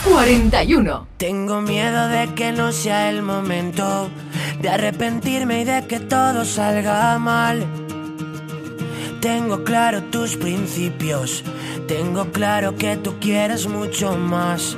41. 0.09 1.07
Tengo 1.17 1.61
miedo 1.61 2.07
de 2.07 2.33
que 2.33 2.51
no 2.51 2.71
sea 2.71 3.09
el 3.09 3.21
momento 3.21 4.09
de 4.61 4.69
arrepentirme 4.69 5.61
y 5.61 5.63
de 5.63 5.85
que 5.85 5.99
todo 5.99 6.45
salga 6.45 7.17
mal. 7.19 7.65
Tengo 9.21 9.63
claro 9.63 10.03
tus 10.03 10.35
principios, 10.35 11.43
tengo 11.87 12.31
claro 12.31 12.75
que 12.75 12.97
tú 12.97 13.15
quieres 13.19 13.67
mucho 13.67 14.17
más. 14.17 14.77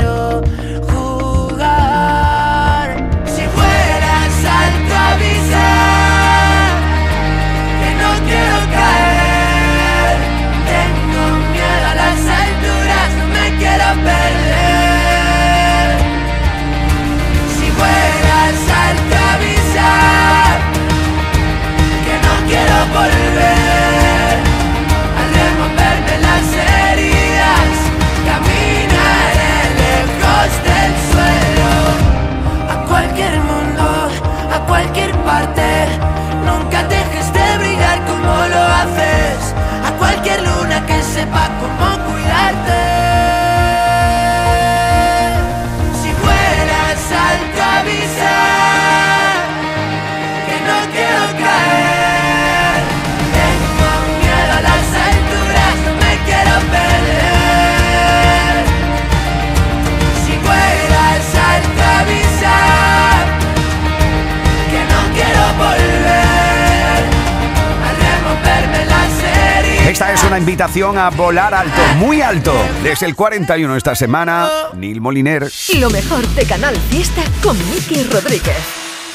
invitación 70.71 70.97
a 70.97 71.09
volar 71.09 71.53
alto, 71.53 71.81
muy 71.97 72.21
alto. 72.21 72.53
Desde 72.81 73.05
el 73.05 73.15
41 73.15 73.75
esta 73.75 73.93
semana, 73.93 74.49
Neil 74.73 75.01
Moliner. 75.01 75.51
Lo 75.77 75.89
mejor 75.89 76.25
de 76.29 76.45
Canal 76.45 76.75
Fiesta 76.89 77.23
con 77.43 77.57
Miki 77.69 78.03
Rodríguez. 78.03 78.55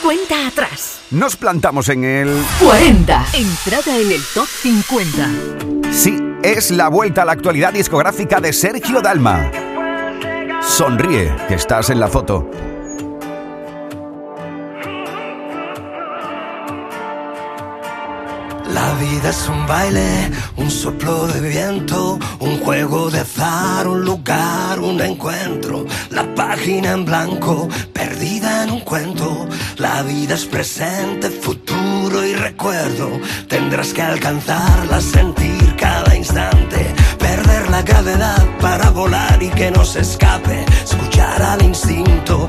Cuenta 0.03 0.47
atrás. 0.47 1.01
Nos 1.11 1.37
plantamos 1.37 1.89
en 1.89 2.05
el... 2.05 2.45
40. 2.63 3.27
Entrada 3.33 3.99
en 3.99 4.13
el 4.13 4.23
top 4.35 4.47
50. 4.47 5.31
Sí, 5.93 6.19
es 6.43 6.71
la 6.71 6.89
vuelta 6.89 7.23
a 7.23 7.25
la 7.25 7.33
actualidad 7.33 7.73
discográfica 7.73 8.39
de 8.39 8.53
Sergio 8.53 9.01
Dalma. 9.01 9.51
Sonríe, 10.61 11.35
que 11.49 11.55
estás 11.55 11.89
en 11.89 12.01
la 12.01 12.09
foto. 12.09 12.51
Vida 18.97 19.31
es 19.31 19.49
un 19.49 19.67
baile, 19.67 20.31
un 20.57 20.71
soplo 20.71 21.27
de 21.27 21.41
viento, 21.41 22.19
un 22.41 22.59
juego 22.61 23.11
de 23.11 23.21
azar, 23.21 23.87
un 23.87 24.05
lugar, 24.05 24.81
un 24.81 25.01
encuentro. 25.01 25.85
La 26.11 26.35
página 26.35 26.93
en 26.93 27.05
blanco, 27.05 27.69
perdida 27.93 28.65
en 28.65 28.71
un 28.71 28.81
cuento. 28.81 29.49
La 29.77 30.03
vida 30.03 30.35
es 30.35 30.45
presente, 30.45 31.31
futuro 31.31 32.25
y 32.25 32.35
recuerdo. 32.35 33.11
Tendrás 33.49 33.93
que 33.93 34.03
alcanzarla, 34.03 35.01
sentir 35.01 35.77
cada 35.77 36.15
instante. 36.17 36.95
Perder 37.19 37.71
la 37.71 37.83
gravedad 37.83 38.47
para 38.61 38.91
volar 38.91 39.43
y 39.43 39.51
que 39.51 39.71
no 39.71 39.85
se 39.85 40.01
escape. 40.01 40.65
Escuchar 40.85 41.43
al 41.43 41.63
instinto, 41.63 42.49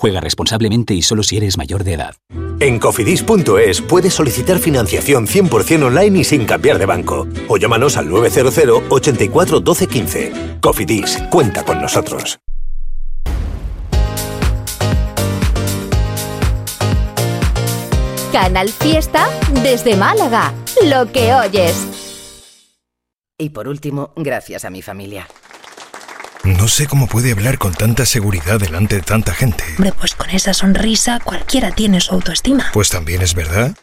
Juega 0.00 0.18
responsablemente 0.22 0.94
y 0.94 1.02
solo 1.02 1.22
si 1.22 1.36
eres 1.36 1.58
mayor 1.58 1.84
de 1.84 1.92
edad. 1.92 2.14
En 2.58 2.78
cofidis.es 2.78 3.82
puedes 3.82 4.14
solicitar 4.14 4.58
financiación 4.58 5.26
100% 5.26 5.82
online 5.82 6.20
y 6.20 6.24
sin 6.24 6.46
cambiar 6.46 6.78
de 6.78 6.86
banco. 6.86 7.28
O 7.48 7.58
llámanos 7.58 7.98
al 7.98 8.08
900 8.08 8.84
84 8.88 9.60
12 9.60 9.86
15. 9.86 10.32
Cofidis, 10.62 11.18
cuenta 11.30 11.66
con 11.66 11.82
nosotros. 11.82 12.40
Canal 18.32 18.70
Fiesta 18.70 19.28
desde 19.62 19.96
Málaga. 19.96 20.54
Lo 20.86 21.12
que 21.12 21.34
oyes. 21.34 21.76
Y 23.36 23.50
por 23.50 23.68
último, 23.68 24.14
gracias 24.16 24.64
a 24.64 24.70
mi 24.70 24.80
familia. 24.80 25.26
No 26.44 26.68
sé 26.68 26.86
cómo 26.86 27.06
puede 27.06 27.32
hablar 27.32 27.58
con 27.58 27.74
tanta 27.74 28.06
seguridad 28.06 28.58
delante 28.58 28.96
de 28.96 29.02
tanta 29.02 29.34
gente. 29.34 29.62
Hombre, 29.76 29.92
pues 29.92 30.14
con 30.14 30.30
esa 30.30 30.54
sonrisa 30.54 31.20
cualquiera 31.22 31.70
tiene 31.70 32.00
su 32.00 32.14
autoestima. 32.14 32.70
Pues 32.72 32.88
también 32.88 33.20
es 33.20 33.34
verdad. 33.34 33.76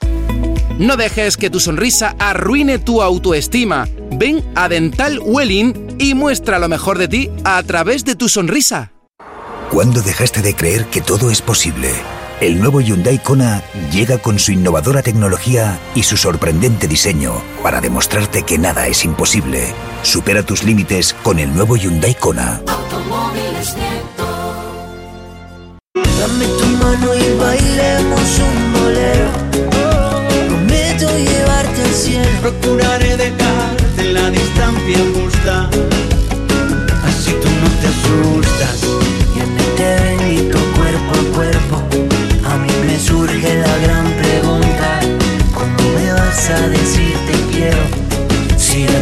No 0.79 0.97
dejes 0.97 1.37
que 1.37 1.51
tu 1.51 1.59
sonrisa 1.59 2.15
arruine 2.17 2.79
tu 2.79 3.03
autoestima. 3.03 3.87
Ven 4.11 4.43
a 4.55 4.69
Dental 4.69 5.19
Welling 5.23 5.97
y 5.99 6.15
muestra 6.15 6.57
lo 6.57 6.67
mejor 6.67 6.97
de 6.97 7.07
ti 7.07 7.29
a 7.43 7.61
través 7.61 8.05
de 8.05 8.15
tu 8.15 8.27
sonrisa. 8.27 8.91
¿Cuándo 9.69 10.01
dejaste 10.01 10.41
de 10.41 10.55
creer 10.55 10.85
que 10.85 11.01
todo 11.01 11.29
es 11.29 11.41
posible? 11.43 11.91
El 12.39 12.59
nuevo 12.59 12.81
Hyundai 12.81 13.17
Kona 13.17 13.63
llega 13.91 14.19
con 14.19 14.37
su 14.37 14.51
innovadora 14.51 15.01
tecnología 15.01 15.79
y 15.95 16.03
su 16.03 16.17
sorprendente 16.17 16.87
diseño 16.87 17.41
para 17.63 17.81
demostrarte 17.81 18.43
que 18.43 18.59
nada 18.59 18.85
es 18.85 19.03
imposible. 19.05 19.73
Supera 20.03 20.43
tus 20.43 20.63
límites 20.63 21.15
con 21.23 21.39
el 21.39 21.51
nuevo 21.55 21.75
Hyundai 21.77 22.13
Kona. 22.13 22.61
Dame 25.95 26.45
tu 26.45 26.65
mano 26.77 27.15
y 27.15 27.37
bailemos 27.39 28.39
un 28.39 28.73
bolero. 28.73 29.29
Prometo 30.47 31.17
llevarte 31.17 31.81
al 31.81 31.93
cielo. 31.93 32.41
Procuraré 32.41 33.17
dejarte 33.17 34.01
en 34.01 34.13
la 34.13 34.29
distancia 34.29 34.99
justa. 35.15 35.76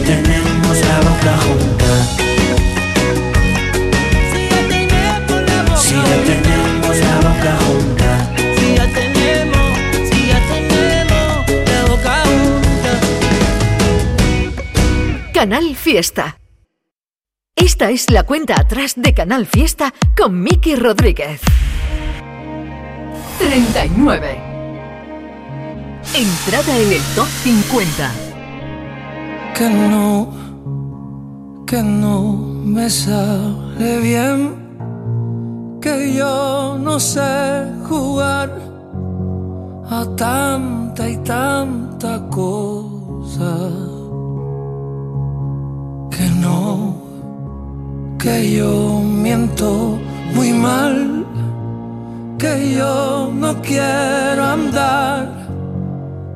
Tenemos 0.05 0.77
la 0.85 0.99
boca 0.99 1.37
junta? 1.45 1.91
Si 5.77 5.95
ya 5.95 6.17
tenemos 6.23 6.97
la 6.97 7.15
boca 7.17 7.53
junta. 7.65 8.09
Si 8.57 8.75
ya 8.75 8.87
tenemos, 8.87 9.77
si 10.09 10.27
ya 10.27 10.39
tenemos 10.51 11.49
la 11.71 11.79
boca 11.85 12.23
junta. 12.25 12.91
Canal 15.33 15.75
Fiesta. 15.75 16.37
Esta 17.55 17.89
es 17.89 18.09
la 18.09 18.23
cuenta 18.23 18.59
atrás 18.59 18.93
de 18.97 19.13
Canal 19.13 19.45
Fiesta 19.45 19.93
con 20.15 20.41
Miki 20.41 20.75
Rodríguez. 20.75 21.41
39. 23.39 24.37
Entrada 26.13 26.77
en 26.77 26.91
el 26.93 27.01
top 27.15 27.27
50. 27.43 28.24
Que 29.55 29.69
no, 29.69 30.27
que 31.65 31.81
no 31.81 32.33
me 32.65 32.89
sale 32.89 33.99
bien, 34.01 35.79
que 35.81 36.13
yo 36.13 36.77
no 36.77 36.99
sé 36.99 37.71
jugar 37.87 38.49
a 39.89 40.05
tanta 40.17 41.07
y 41.09 41.15
tanta 41.17 42.27
cosa, 42.29 43.53
que 46.11 46.27
no, 46.41 46.95
que 48.19 48.55
yo 48.57 48.99
miento 48.99 49.97
muy 50.35 50.51
mal, 50.51 51.25
que 52.37 52.73
yo 52.73 53.31
no 53.33 53.55
quiero 53.61 54.43
andar 54.43 55.44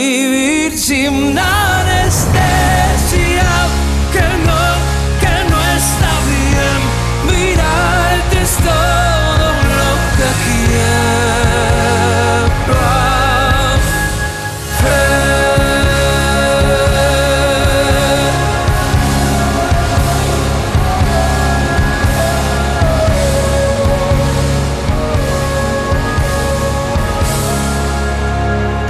vivir 0.00 0.78
sin 0.78 1.38
anestesia, 1.38 2.79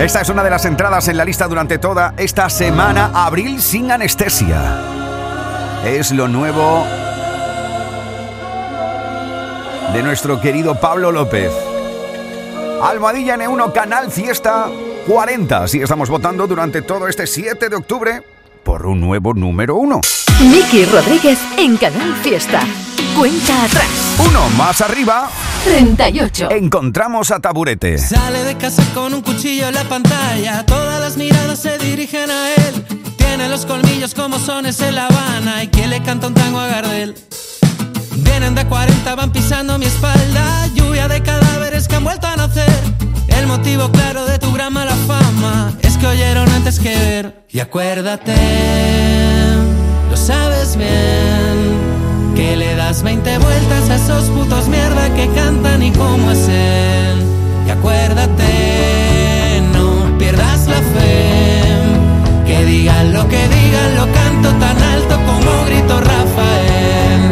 Esta 0.00 0.22
es 0.22 0.30
una 0.30 0.42
de 0.42 0.48
las 0.48 0.64
entradas 0.64 1.08
en 1.08 1.18
la 1.18 1.26
lista 1.26 1.46
durante 1.46 1.76
toda 1.76 2.14
esta 2.16 2.48
semana. 2.48 3.10
Abril 3.12 3.60
sin 3.60 3.92
anestesia. 3.92 4.78
Es 5.84 6.10
lo 6.12 6.26
nuevo 6.26 6.86
de 9.92 10.02
nuestro 10.02 10.40
querido 10.40 10.80
Pablo 10.80 11.12
López. 11.12 11.52
Almohadilla 12.82 13.36
N1 13.36 13.72
Canal 13.74 14.10
Fiesta 14.10 14.70
40. 15.06 15.64
Así 15.64 15.82
estamos 15.82 16.08
votando 16.08 16.46
durante 16.46 16.80
todo 16.80 17.06
este 17.06 17.26
7 17.26 17.68
de 17.68 17.76
octubre 17.76 18.22
por 18.64 18.86
un 18.86 19.00
nuevo 19.00 19.34
número 19.34 19.76
1. 19.76 20.00
Miki 20.50 20.86
Rodríguez 20.86 21.38
en 21.58 21.76
Canal 21.76 22.14
Fiesta. 22.22 22.62
Cuenta 23.18 23.64
atrás. 23.64 24.16
Uno 24.18 24.48
más 24.56 24.80
arriba. 24.80 25.28
38. 25.64 26.50
Encontramos 26.50 27.30
a 27.30 27.40
Taburete. 27.40 27.98
Sale 27.98 28.44
de 28.44 28.56
casa 28.56 28.82
con 28.94 29.12
un 29.12 29.20
cuchillo 29.20 29.68
en 29.68 29.74
la 29.74 29.84
pantalla. 29.84 30.64
Todas 30.64 31.00
las 31.00 31.16
miradas 31.16 31.58
se 31.58 31.78
dirigen 31.78 32.30
a 32.30 32.54
él. 32.54 32.84
Tiene 33.16 33.48
los 33.48 33.66
colmillos 33.66 34.14
como 34.14 34.38
sones 34.38 34.80
en 34.80 34.94
La 34.94 35.06
Habana. 35.06 35.62
Y 35.64 35.68
quien 35.68 35.90
le 35.90 36.02
canta 36.02 36.28
un 36.28 36.34
tango 36.34 36.58
a 36.58 36.66
Gardel. 36.66 37.14
Vienen 38.16 38.54
de 38.54 38.66
40, 38.66 39.14
van 39.14 39.32
pisando 39.32 39.78
mi 39.78 39.86
espalda. 39.86 40.66
Lluvia 40.74 41.08
de 41.08 41.22
cadáveres 41.22 41.88
que 41.88 41.96
han 41.96 42.04
vuelto 42.04 42.26
a 42.26 42.36
nacer. 42.36 42.72
El 43.28 43.46
motivo 43.46 43.90
claro 43.90 44.24
de 44.26 44.38
tu 44.38 44.52
gran 44.52 44.72
mala 44.72 44.94
fama 45.06 45.72
es 45.82 45.96
que 45.98 46.06
oyeron 46.06 46.48
antes 46.50 46.80
que 46.80 46.94
ver. 46.96 47.44
Y 47.50 47.60
acuérdate, 47.60 48.34
lo 50.10 50.16
sabes 50.16 50.76
bien. 50.76 51.69
Que 52.40 52.56
le 52.56 52.74
das 52.74 53.02
20 53.02 53.36
vueltas 53.36 53.90
a 53.90 53.96
esos 53.96 54.30
putos 54.30 54.66
mierda 54.66 55.14
que 55.14 55.28
cantan 55.34 55.82
y 55.82 55.92
cómo 55.92 56.30
es 56.30 56.48
él. 56.48 57.22
Y 57.66 57.70
acuérdate, 57.70 59.62
no 59.74 60.16
pierdas 60.16 60.66
la 60.66 60.80
fe. 60.94 61.60
Que 62.46 62.64
digan 62.64 63.12
lo 63.12 63.28
que 63.28 63.46
digan, 63.46 63.94
lo 63.94 64.10
canto 64.10 64.48
tan 64.58 64.82
alto 64.94 65.16
como 65.26 65.66
grito 65.66 66.00
Rafael. 66.00 67.28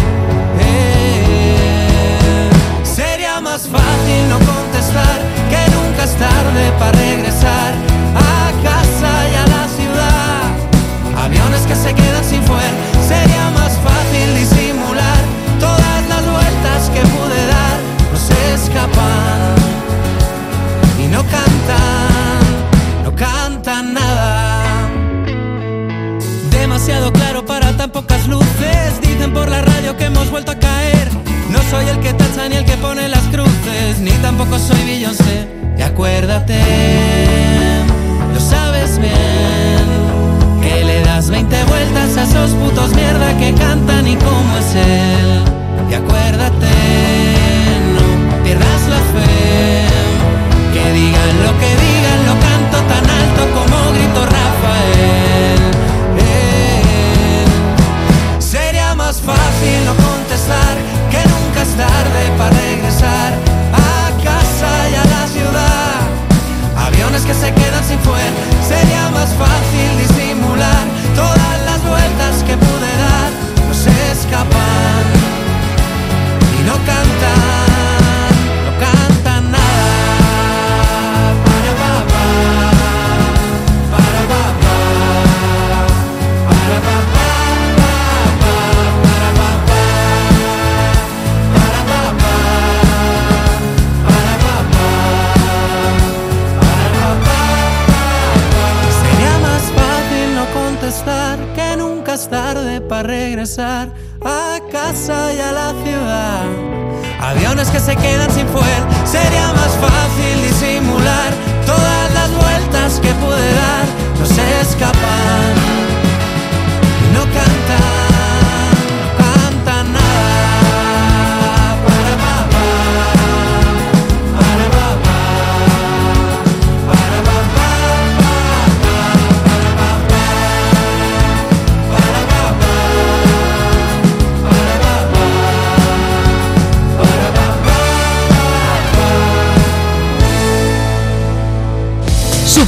Eh, 0.61 2.51
Sería 2.83 3.41
más 3.41 3.63
fácil 3.63 4.29
no 4.29 4.39
contestar 4.41 5.19
que 5.49 5.71
nunca 5.75 6.05
es 6.05 6.15
tarde 6.17 6.71
para 6.79 6.93
regresar 6.93 7.73
a 8.15 8.53
casa 8.63 9.13
y 9.33 9.35
a 9.43 9.47
la 9.57 9.65
ciudad. 9.79 11.25
Aviones 11.25 11.63
que 11.63 11.75
se 11.75 11.95
quedan 11.95 12.25
sin 12.25 12.43
fuer. 12.43 12.73
Sería 13.09 13.51
más 13.59 13.68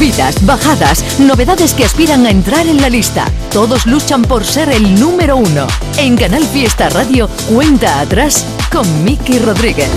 Subidas, 0.01 0.47
bajadas, 0.47 1.21
novedades 1.21 1.75
que 1.75 1.85
aspiran 1.85 2.25
a 2.25 2.31
entrar 2.31 2.67
en 2.67 2.81
la 2.81 2.89
lista. 2.89 3.27
Todos 3.53 3.85
luchan 3.85 4.23
por 4.23 4.47
ser 4.47 4.71
el 4.71 4.99
número 4.99 5.37
uno. 5.37 5.67
En 5.99 6.17
Canal 6.17 6.43
Fiesta 6.43 6.89
Radio, 6.89 7.29
cuenta 7.53 8.01
atrás 8.01 8.47
con 8.73 9.05
Miki 9.05 9.39
Rodríguez. 9.39 9.91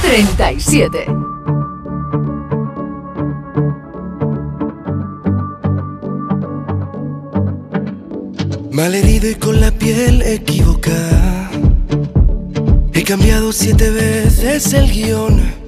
37. 0.00 1.04
Malherido 8.72 9.28
y 9.28 9.34
con 9.34 9.60
la 9.60 9.70
piel 9.72 10.22
equivocada. 10.22 11.50
He 12.94 13.04
cambiado 13.04 13.52
siete 13.52 13.90
veces 13.90 14.72
el 14.72 14.90
guion. 14.90 15.67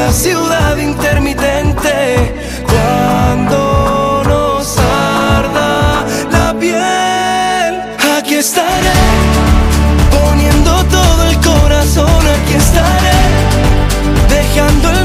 la 0.00 0.12
ciudad 0.12 0.78
intermitente 0.78 2.32
cuando 2.66 4.22
nos 4.26 4.78
arda 4.78 6.06
la 6.32 6.58
piel. 6.58 7.72
Aquí 8.16 8.36
estaré 8.36 8.98
poniendo 10.10 10.72
todo 10.86 11.20
el 11.30 11.36
corazón, 11.40 12.22
aquí 12.36 12.54
estaré 12.54 13.20
dejando 14.36 14.90
el 14.90 15.04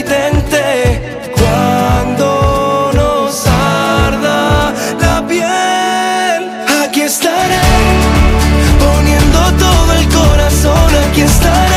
corazón, 10.91 11.09
aquí 11.09 11.21
estaré 11.21 11.70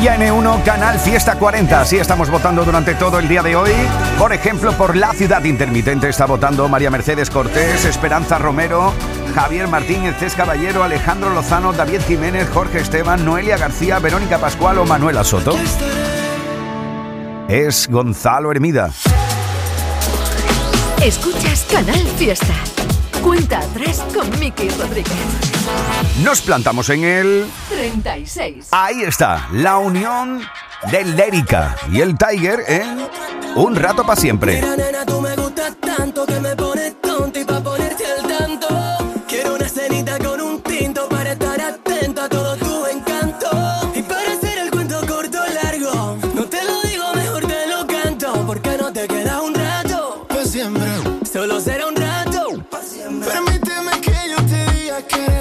Almohadilla 0.00 0.32
N1, 0.32 0.62
Canal 0.64 0.98
Fiesta 0.98 1.36
40. 1.36 1.80
Así 1.80 1.98
estamos 1.98 2.30
votando 2.30 2.64
durante 2.64 2.94
todo 2.94 3.18
el 3.18 3.28
día 3.28 3.42
de 3.42 3.54
hoy. 3.54 3.70
Por 4.18 4.32
ejemplo, 4.32 4.72
por 4.72 4.96
la 4.96 5.12
ciudad 5.12 5.44
intermitente 5.44 6.08
está 6.08 6.24
votando 6.24 6.68
María 6.68 6.90
Mercedes 6.90 7.28
Cortés, 7.28 7.84
Esperanza 7.84 8.38
Romero, 8.38 8.94
Javier 9.34 9.68
Martínez, 9.68 10.16
Cés 10.18 10.34
Caballero, 10.34 10.82
Alejandro 10.82 11.30
Lozano, 11.30 11.72
David 11.74 12.00
Jiménez, 12.06 12.48
Jorge 12.48 12.78
Esteban, 12.78 13.24
Noelia 13.24 13.58
García, 13.58 13.98
Verónica 13.98 14.38
Pascual 14.38 14.78
o 14.78 14.86
Manuela 14.86 15.22
Soto. 15.22 15.54
Es 17.48 17.88
Gonzalo 17.90 18.50
Hermida. 18.52 18.90
Escuchas 21.02 21.66
Canal 21.70 22.06
Fiesta. 22.16 22.54
Cuenta 23.22 23.58
atrás 23.58 24.02
con 24.14 24.38
Miki 24.38 24.68
Rodríguez. 24.70 25.12
Nos 26.24 26.40
plantamos 26.40 26.88
en 26.90 27.04
el... 27.04 27.50
36. 27.68 28.68
Ahí 28.70 29.02
está, 29.02 29.48
la 29.52 29.78
unión 29.78 30.42
de 30.90 31.04
Lérica 31.04 31.76
y 31.92 32.00
el 32.00 32.16
Tiger 32.16 32.60
en 32.66 33.08
Un 33.56 33.76
Rato 33.76 34.04
para 34.04 34.20
Siempre. 34.20 34.60
Mira, 34.60 34.76
nena, 34.76 35.04
tú 35.04 35.20
me 35.20 35.36
gustas 35.36 35.76
tanto 35.80 36.26
que 36.26 36.40
me 36.40 36.54
te 55.02 55.16
diga 55.16 55.39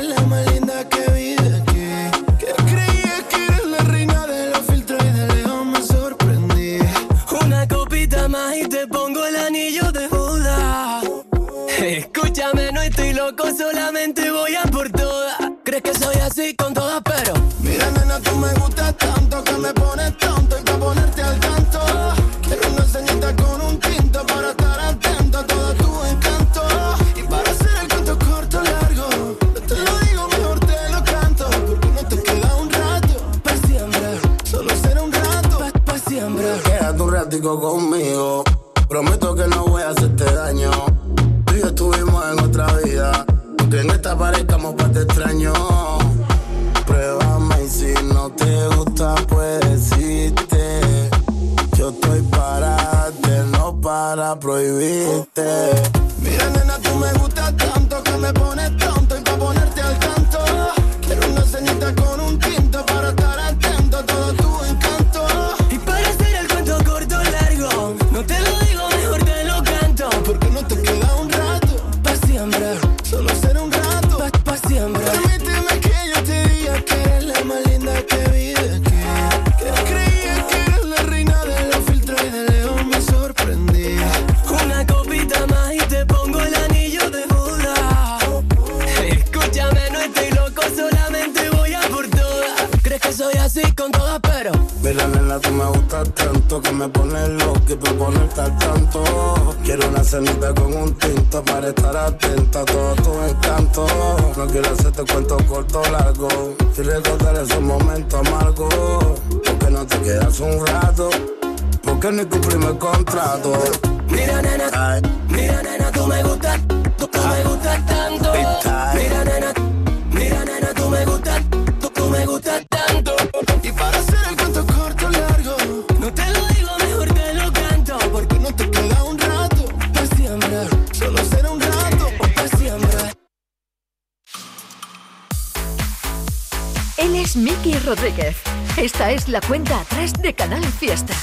la 139.41 139.47
cuenta 139.47 139.79
atrás 139.79 140.13
de 140.21 140.33
Canal 140.33 140.63
Fiesta. 140.65 141.13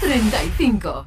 35. 0.00 1.05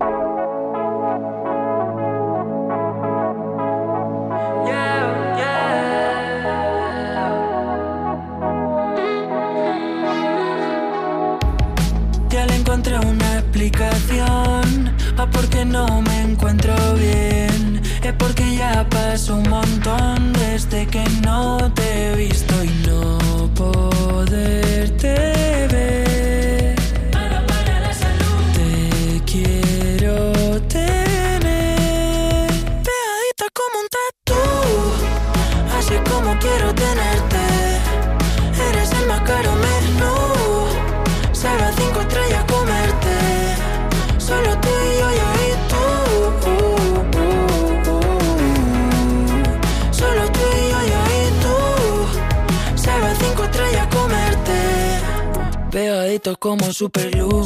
Como 56.38 56.71
superglue 56.71 57.43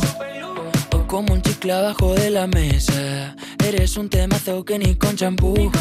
o 0.91 1.07
como 1.07 1.33
un 1.33 1.41
chicle 1.41 1.71
abajo 1.71 2.13
de 2.15 2.29
la 2.29 2.47
mesa. 2.47 3.35
Eres 3.65 3.95
un 3.95 4.09
temazo 4.09 4.65
que 4.65 4.77
ni 4.77 4.95
con 4.95 5.15
champú 5.15 5.71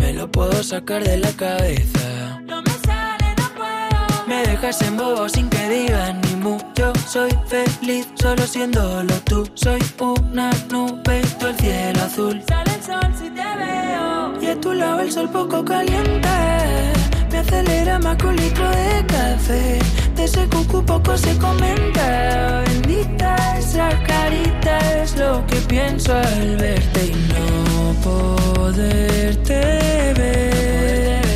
me 0.00 0.12
lo 0.12 0.30
puedo 0.30 0.62
sacar 0.64 1.04
de 1.04 1.18
la 1.18 1.30
cabeza. 1.32 2.40
No 2.44 2.60
me 2.60 2.70
sale, 2.84 3.34
no 3.38 3.48
puedo. 3.54 4.26
Me 4.26 4.42
dejas 4.46 4.82
en 4.82 4.96
bobo 4.96 5.28
sin 5.28 5.48
que 5.48 5.68
digas 5.68 6.14
ni 6.24 6.34
mu. 6.36 6.58
Yo 6.74 6.92
soy 7.06 7.30
feliz 7.46 8.08
solo 8.16 8.46
siéndolo 8.46 9.14
tú. 9.24 9.48
Soy 9.54 9.80
una 10.00 10.50
nube, 10.70 11.22
tú 11.38 11.46
el 11.46 11.56
cielo 11.56 12.02
azul. 12.02 12.42
Sale 12.48 12.74
el 12.74 12.82
sol 12.82 13.14
si 13.16 13.30
te 13.30 13.48
veo. 13.62 14.42
Y 14.42 14.46
a 14.46 14.60
tu 14.60 14.72
lado 14.74 15.00
el 15.00 15.12
sol 15.12 15.30
poco 15.30 15.64
caliente. 15.64 16.28
Me 17.30 17.38
acelera 17.38 17.98
más 18.00 18.16
que 18.16 18.26
un 18.26 18.36
litro 18.36 18.68
de 18.70 19.06
café 19.06 19.78
ese 20.24 20.48
cucu 20.48 20.84
poco 20.84 21.16
se 21.16 21.36
comenta. 21.38 22.64
Bendita 22.66 23.58
esa 23.58 23.88
carita 24.04 25.02
es 25.02 25.16
lo 25.16 25.46
que 25.46 25.56
pienso 25.68 26.14
al 26.14 26.56
verte 26.56 27.06
y 27.06 27.12
no 27.32 27.94
poderte 28.02 29.54
ver. 30.16 31.27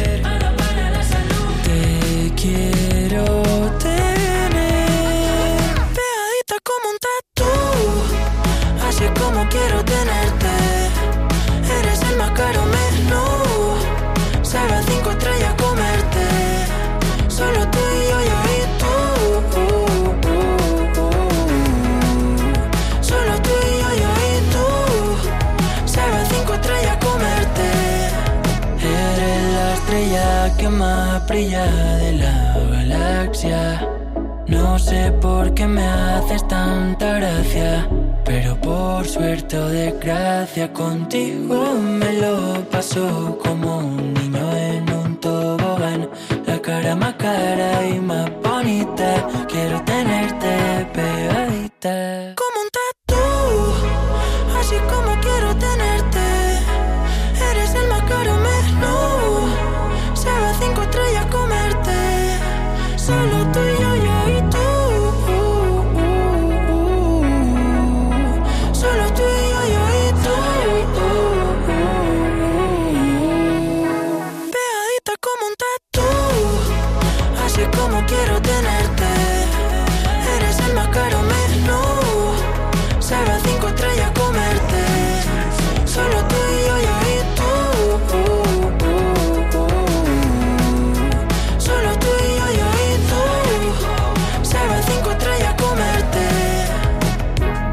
estrella 31.23 31.65
de 31.99 32.13
la 32.13 32.59
galaxia. 32.71 33.89
No 34.49 34.79
sé 34.79 35.13
por 35.21 35.55
qué 35.55 35.67
me 35.67 35.87
haces 35.87 36.47
tanta 36.49 37.19
gracia, 37.19 37.89
pero 38.25 38.57
por 38.61 39.07
suerte 39.07 39.57
o 39.57 39.69
desgracia 39.69 40.73
contigo 40.73 41.75
me 42.01 42.13
lo 42.15 42.65
paso 42.71 43.39
como 43.45 43.79
un 43.79 44.15
niño 44.15 44.47
en 44.57 44.93
un 44.93 45.17
tobogán. 45.21 46.11
La 46.47 46.59
cara 46.61 46.97
más 46.97 47.15
cara 47.15 47.87
y 47.87 48.01
más 48.01 48.29
bonita, 48.43 49.29
quiero 49.49 49.81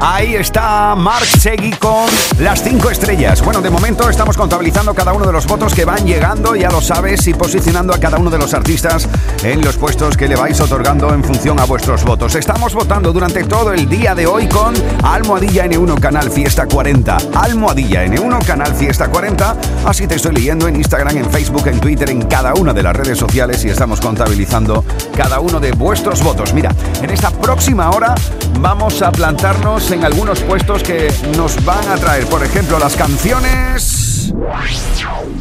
Ahí 0.02 0.34
está 0.34 0.94
Mark 0.96 1.26
Segui 1.26 1.72
con 1.72 2.06
las 2.38 2.62
cinco 2.62 2.88
estrellas. 2.88 3.42
Bueno, 3.42 3.60
de 3.60 3.68
momento 3.68 4.08
estamos 4.08 4.34
contabilizando 4.34 4.94
cada 4.94 5.12
uno 5.12 5.26
de 5.26 5.32
los 5.32 5.46
votos 5.46 5.74
que 5.74 5.84
van 5.84 6.06
llegando, 6.06 6.56
ya 6.56 6.70
lo 6.70 6.80
sabes, 6.80 7.26
y 7.26 7.34
posicionando 7.34 7.92
a 7.92 7.98
cada 7.98 8.16
uno 8.16 8.30
de 8.30 8.38
los 8.38 8.54
artistas 8.54 9.06
en 9.42 9.60
los 9.60 9.76
puestos 9.76 10.16
que 10.16 10.26
le 10.26 10.36
vais 10.36 10.58
otorgando 10.58 11.12
en 11.12 11.22
función 11.22 11.60
a 11.60 11.66
vuestros 11.66 12.02
votos. 12.02 12.34
Estamos 12.34 12.72
votando 12.74 13.12
durante 13.12 13.44
todo 13.44 13.74
el 13.74 13.90
día 13.90 14.14
de 14.14 14.26
hoy 14.26 14.48
con 14.48 14.74
Almohadilla 15.02 15.66
N1 15.66 16.00
Canal 16.00 16.30
Fiesta 16.30 16.66
40. 16.66 17.18
Almohadilla 17.34 18.06
N1 18.06 18.46
Canal 18.46 18.74
Fiesta 18.74 19.08
40. 19.08 19.56
Así 19.84 20.06
te 20.06 20.14
estoy 20.14 20.32
leyendo 20.32 20.66
en 20.66 20.76
Instagram, 20.76 21.18
en 21.18 21.30
Facebook, 21.30 21.66
en 21.66 21.78
Twitter, 21.78 22.08
en 22.08 22.22
cada 22.22 22.54
una 22.54 22.72
de 22.72 22.82
las 22.82 22.96
redes 22.96 23.18
sociales 23.18 23.62
y 23.66 23.68
estamos 23.68 24.00
contabilizando 24.00 24.82
cada 25.14 25.40
uno 25.40 25.60
de 25.60 25.72
vuestros 25.72 26.22
votos. 26.22 26.54
Mira, 26.54 26.74
en 27.02 27.10
esta 27.10 27.30
próxima 27.30 27.90
hora 27.90 28.14
vamos 28.60 29.00
a 29.02 29.10
plantarnos 29.10 29.90
en 29.90 30.04
algunos 30.04 30.40
puestos 30.40 30.82
que 30.82 31.12
nos 31.36 31.64
van 31.64 31.88
a 31.88 31.96
traer, 31.96 32.26
por 32.26 32.42
ejemplo, 32.42 32.78
las 32.78 32.94
canciones. 32.94 34.32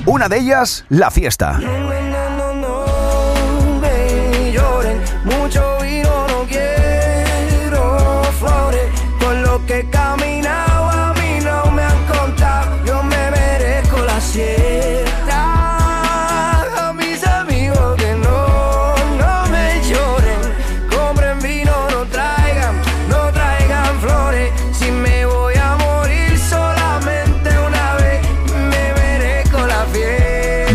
Una 0.06 0.30
de 0.30 0.40
ellas, 0.40 0.86
La 0.90 1.12
Fiesta. 1.12 1.60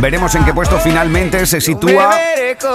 Veremos 0.01 0.35
en 0.35 0.45
qué 0.45 0.53
puesto 0.53 0.79
finalmente 0.81 1.47
se 1.47 1.61
sitúa 1.61 2.17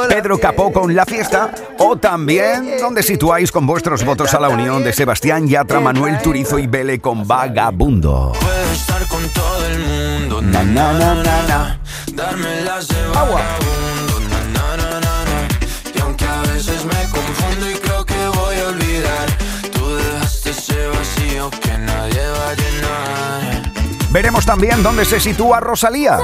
Pedro 0.07 0.39
Capó 0.39 0.72
con 0.72 0.95
La 0.95 1.05
Fiesta 1.05 1.51
o 1.78 1.97
también 1.97 2.78
donde 2.80 3.03
situáis 3.03 3.51
con 3.51 3.67
vuestros 3.67 4.03
votos 4.03 4.34
a 4.34 4.39
la 4.39 4.49
unión 4.49 4.84
de 4.84 4.93
Sebastián 4.93 5.47
Yatra, 5.47 5.80
Manuel 5.80 6.20
Turizo 6.22 6.57
y 6.57 6.67
Vele 6.67 6.99
con 6.99 7.28
Vagabundo. 7.28 8.34
Puedo 8.39 8.72
estar 8.72 9.05
con 9.07 9.28
todo 9.30 9.65
el 9.67 9.80
mundo. 9.80 10.41
Na, 10.41 10.63
na, 10.63 10.93
na, 10.93 11.15
na, 11.15 11.43
na. 11.47 11.80
Darme 12.13 12.61
las 12.61 12.88
de 12.88 13.07
vagabundo. 13.13 14.20
Na, 14.30 14.39
na, 14.53 14.78
na, 14.78 14.99
na, 14.99 15.26
na. 15.26 15.47
Y 15.95 15.99
aunque 16.01 16.26
a 16.26 16.41
veces 16.41 16.84
me 16.86 17.09
confundo 17.11 17.70
y 17.70 17.74
creo 17.76 18.05
que 18.05 18.28
voy 18.28 18.55
a 18.57 18.67
olvidar, 18.70 19.30
tú 19.72 19.95
dejaste 19.95 20.49
ese 20.51 20.88
vacío 20.88 21.49
que 21.51 21.78
nadie 21.78 22.22
va 22.22 22.49
a 22.49 22.53
llenar. 22.55 23.72
Veremos 24.11 24.45
también 24.45 24.82
dónde 24.82 25.05
se 25.05 25.20
sitúa 25.20 25.59
Rosalía. 25.59 26.17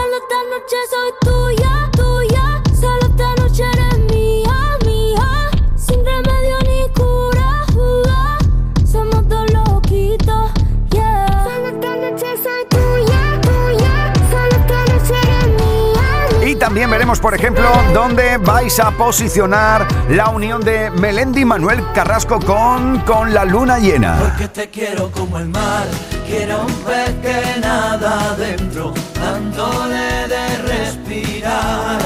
También 16.65 16.89
veremos, 16.89 17.19
por 17.19 17.35
ejemplo, 17.35 17.69
dónde 17.93 18.37
vais 18.37 18.79
a 18.79 18.89
posicionar 18.89 19.87
la 20.09 20.29
unión 20.29 20.61
de 20.61 20.89
Melendi 20.89 21.41
y 21.41 21.45
Manuel 21.45 21.79
Carrasco 21.93 22.39
con, 22.39 23.01
con 23.01 23.35
la 23.35 23.45
luna 23.45 23.77
llena. 23.77 24.17
Porque 24.19 24.47
te 24.47 24.69
quiero 24.71 25.11
como 25.11 25.37
el 25.37 25.47
mar, 25.49 25.85
quiero 26.25 26.61
un 26.61 26.73
pez 26.77 27.13
que 27.21 27.59
nada 27.61 28.31
adentro, 28.31 28.95
dándole 29.13 30.27
de 30.27 30.57
respirar, 30.63 31.99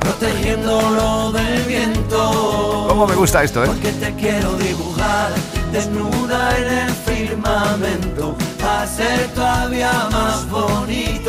protegiéndolo 0.00 1.30
del 1.30 1.62
viento. 1.62 2.86
¿Cómo 2.88 3.06
me 3.06 3.14
gusta 3.14 3.44
esto, 3.44 3.62
eh? 3.62 3.68
Porque 3.68 3.92
te 3.92 4.12
quiero 4.16 4.54
dibujar, 4.54 5.30
desnuda 5.70 6.58
en 6.58 6.78
el 6.78 6.90
firmamento, 6.90 8.34
a 8.60 8.88
ser 8.88 9.28
todavía 9.34 10.08
más 10.10 10.50
bonito, 10.50 11.23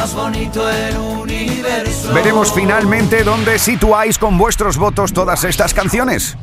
más 0.00 0.14
bonito 0.14 0.66
universo. 0.96 2.14
Veremos 2.14 2.50
finalmente 2.54 3.22
dónde 3.22 3.58
situáis 3.58 4.18
con 4.18 4.38
vuestros 4.38 4.78
votos 4.78 5.12
todas 5.12 5.44
estas 5.44 5.74
canciones. 5.74 6.38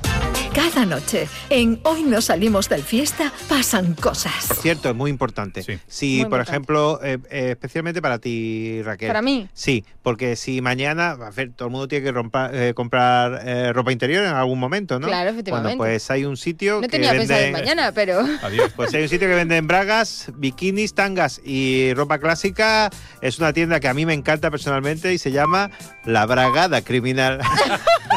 Cada 0.58 0.88
noche, 0.88 1.28
en 1.52 1.80
Hoy 1.84 2.02
no 2.02 2.20
salimos 2.20 2.68
del 2.68 2.82
fiesta, 2.82 3.32
pasan 3.48 3.94
cosas. 3.94 4.48
Por 4.48 4.58
cierto, 4.58 4.90
es 4.90 4.96
muy 4.96 5.12
importante. 5.12 5.62
Si, 5.62 6.08
Muy 6.08 6.18
por 6.22 6.26
importante. 6.26 6.52
ejemplo, 6.52 7.00
eh, 7.04 7.20
eh, 7.30 7.50
especialmente 7.52 8.02
para 8.02 8.18
ti, 8.18 8.82
Raquel. 8.82 9.08
¿Para 9.10 9.22
mí? 9.22 9.48
Sí, 9.54 9.86
porque 10.02 10.36
si 10.36 10.60
mañana, 10.62 11.12
a 11.12 11.30
ver, 11.30 11.52
todo 11.56 11.68
el 11.68 11.72
mundo 11.74 11.88
tiene 11.88 12.06
que 12.06 12.12
rompa- 12.12 12.50
eh, 12.52 12.74
comprar 12.74 13.40
eh, 13.46 13.72
ropa 13.72 13.92
interior 13.92 14.24
en 14.24 14.32
algún 14.34 14.58
momento, 14.60 15.00
¿no? 15.00 15.06
Claro, 15.06 15.30
efectivamente. 15.30 15.78
Bueno, 15.78 15.92
pues 15.92 16.10
hay 16.10 16.26
un 16.26 16.36
sitio 16.38 16.78
No 16.78 16.82
que 16.82 16.88
tenía 16.90 17.12
vende... 17.14 17.28
pensado 17.28 17.52
mañana, 17.52 17.92
pero... 17.92 18.26
Pues 18.76 18.92
hay 18.96 19.04
un 19.04 19.10
sitio 19.10 19.28
que 19.28 19.36
vende 19.36 19.62
bragas, 19.62 20.32
bikinis, 20.38 20.96
tangas 20.96 21.40
y 21.46 21.94
ropa 21.94 22.18
clásica. 22.18 22.90
Es 23.22 23.38
una 23.38 23.54
tienda 23.54 23.80
que 23.80 23.90
a 23.90 23.94
mí 23.94 24.08
me 24.08 24.16
encanta 24.16 24.50
personalmente 24.50 25.14
y 25.14 25.20
se 25.20 25.32
llama 25.32 25.70
La 26.04 26.26
Bragada 26.26 26.82
Criminal. 26.82 27.42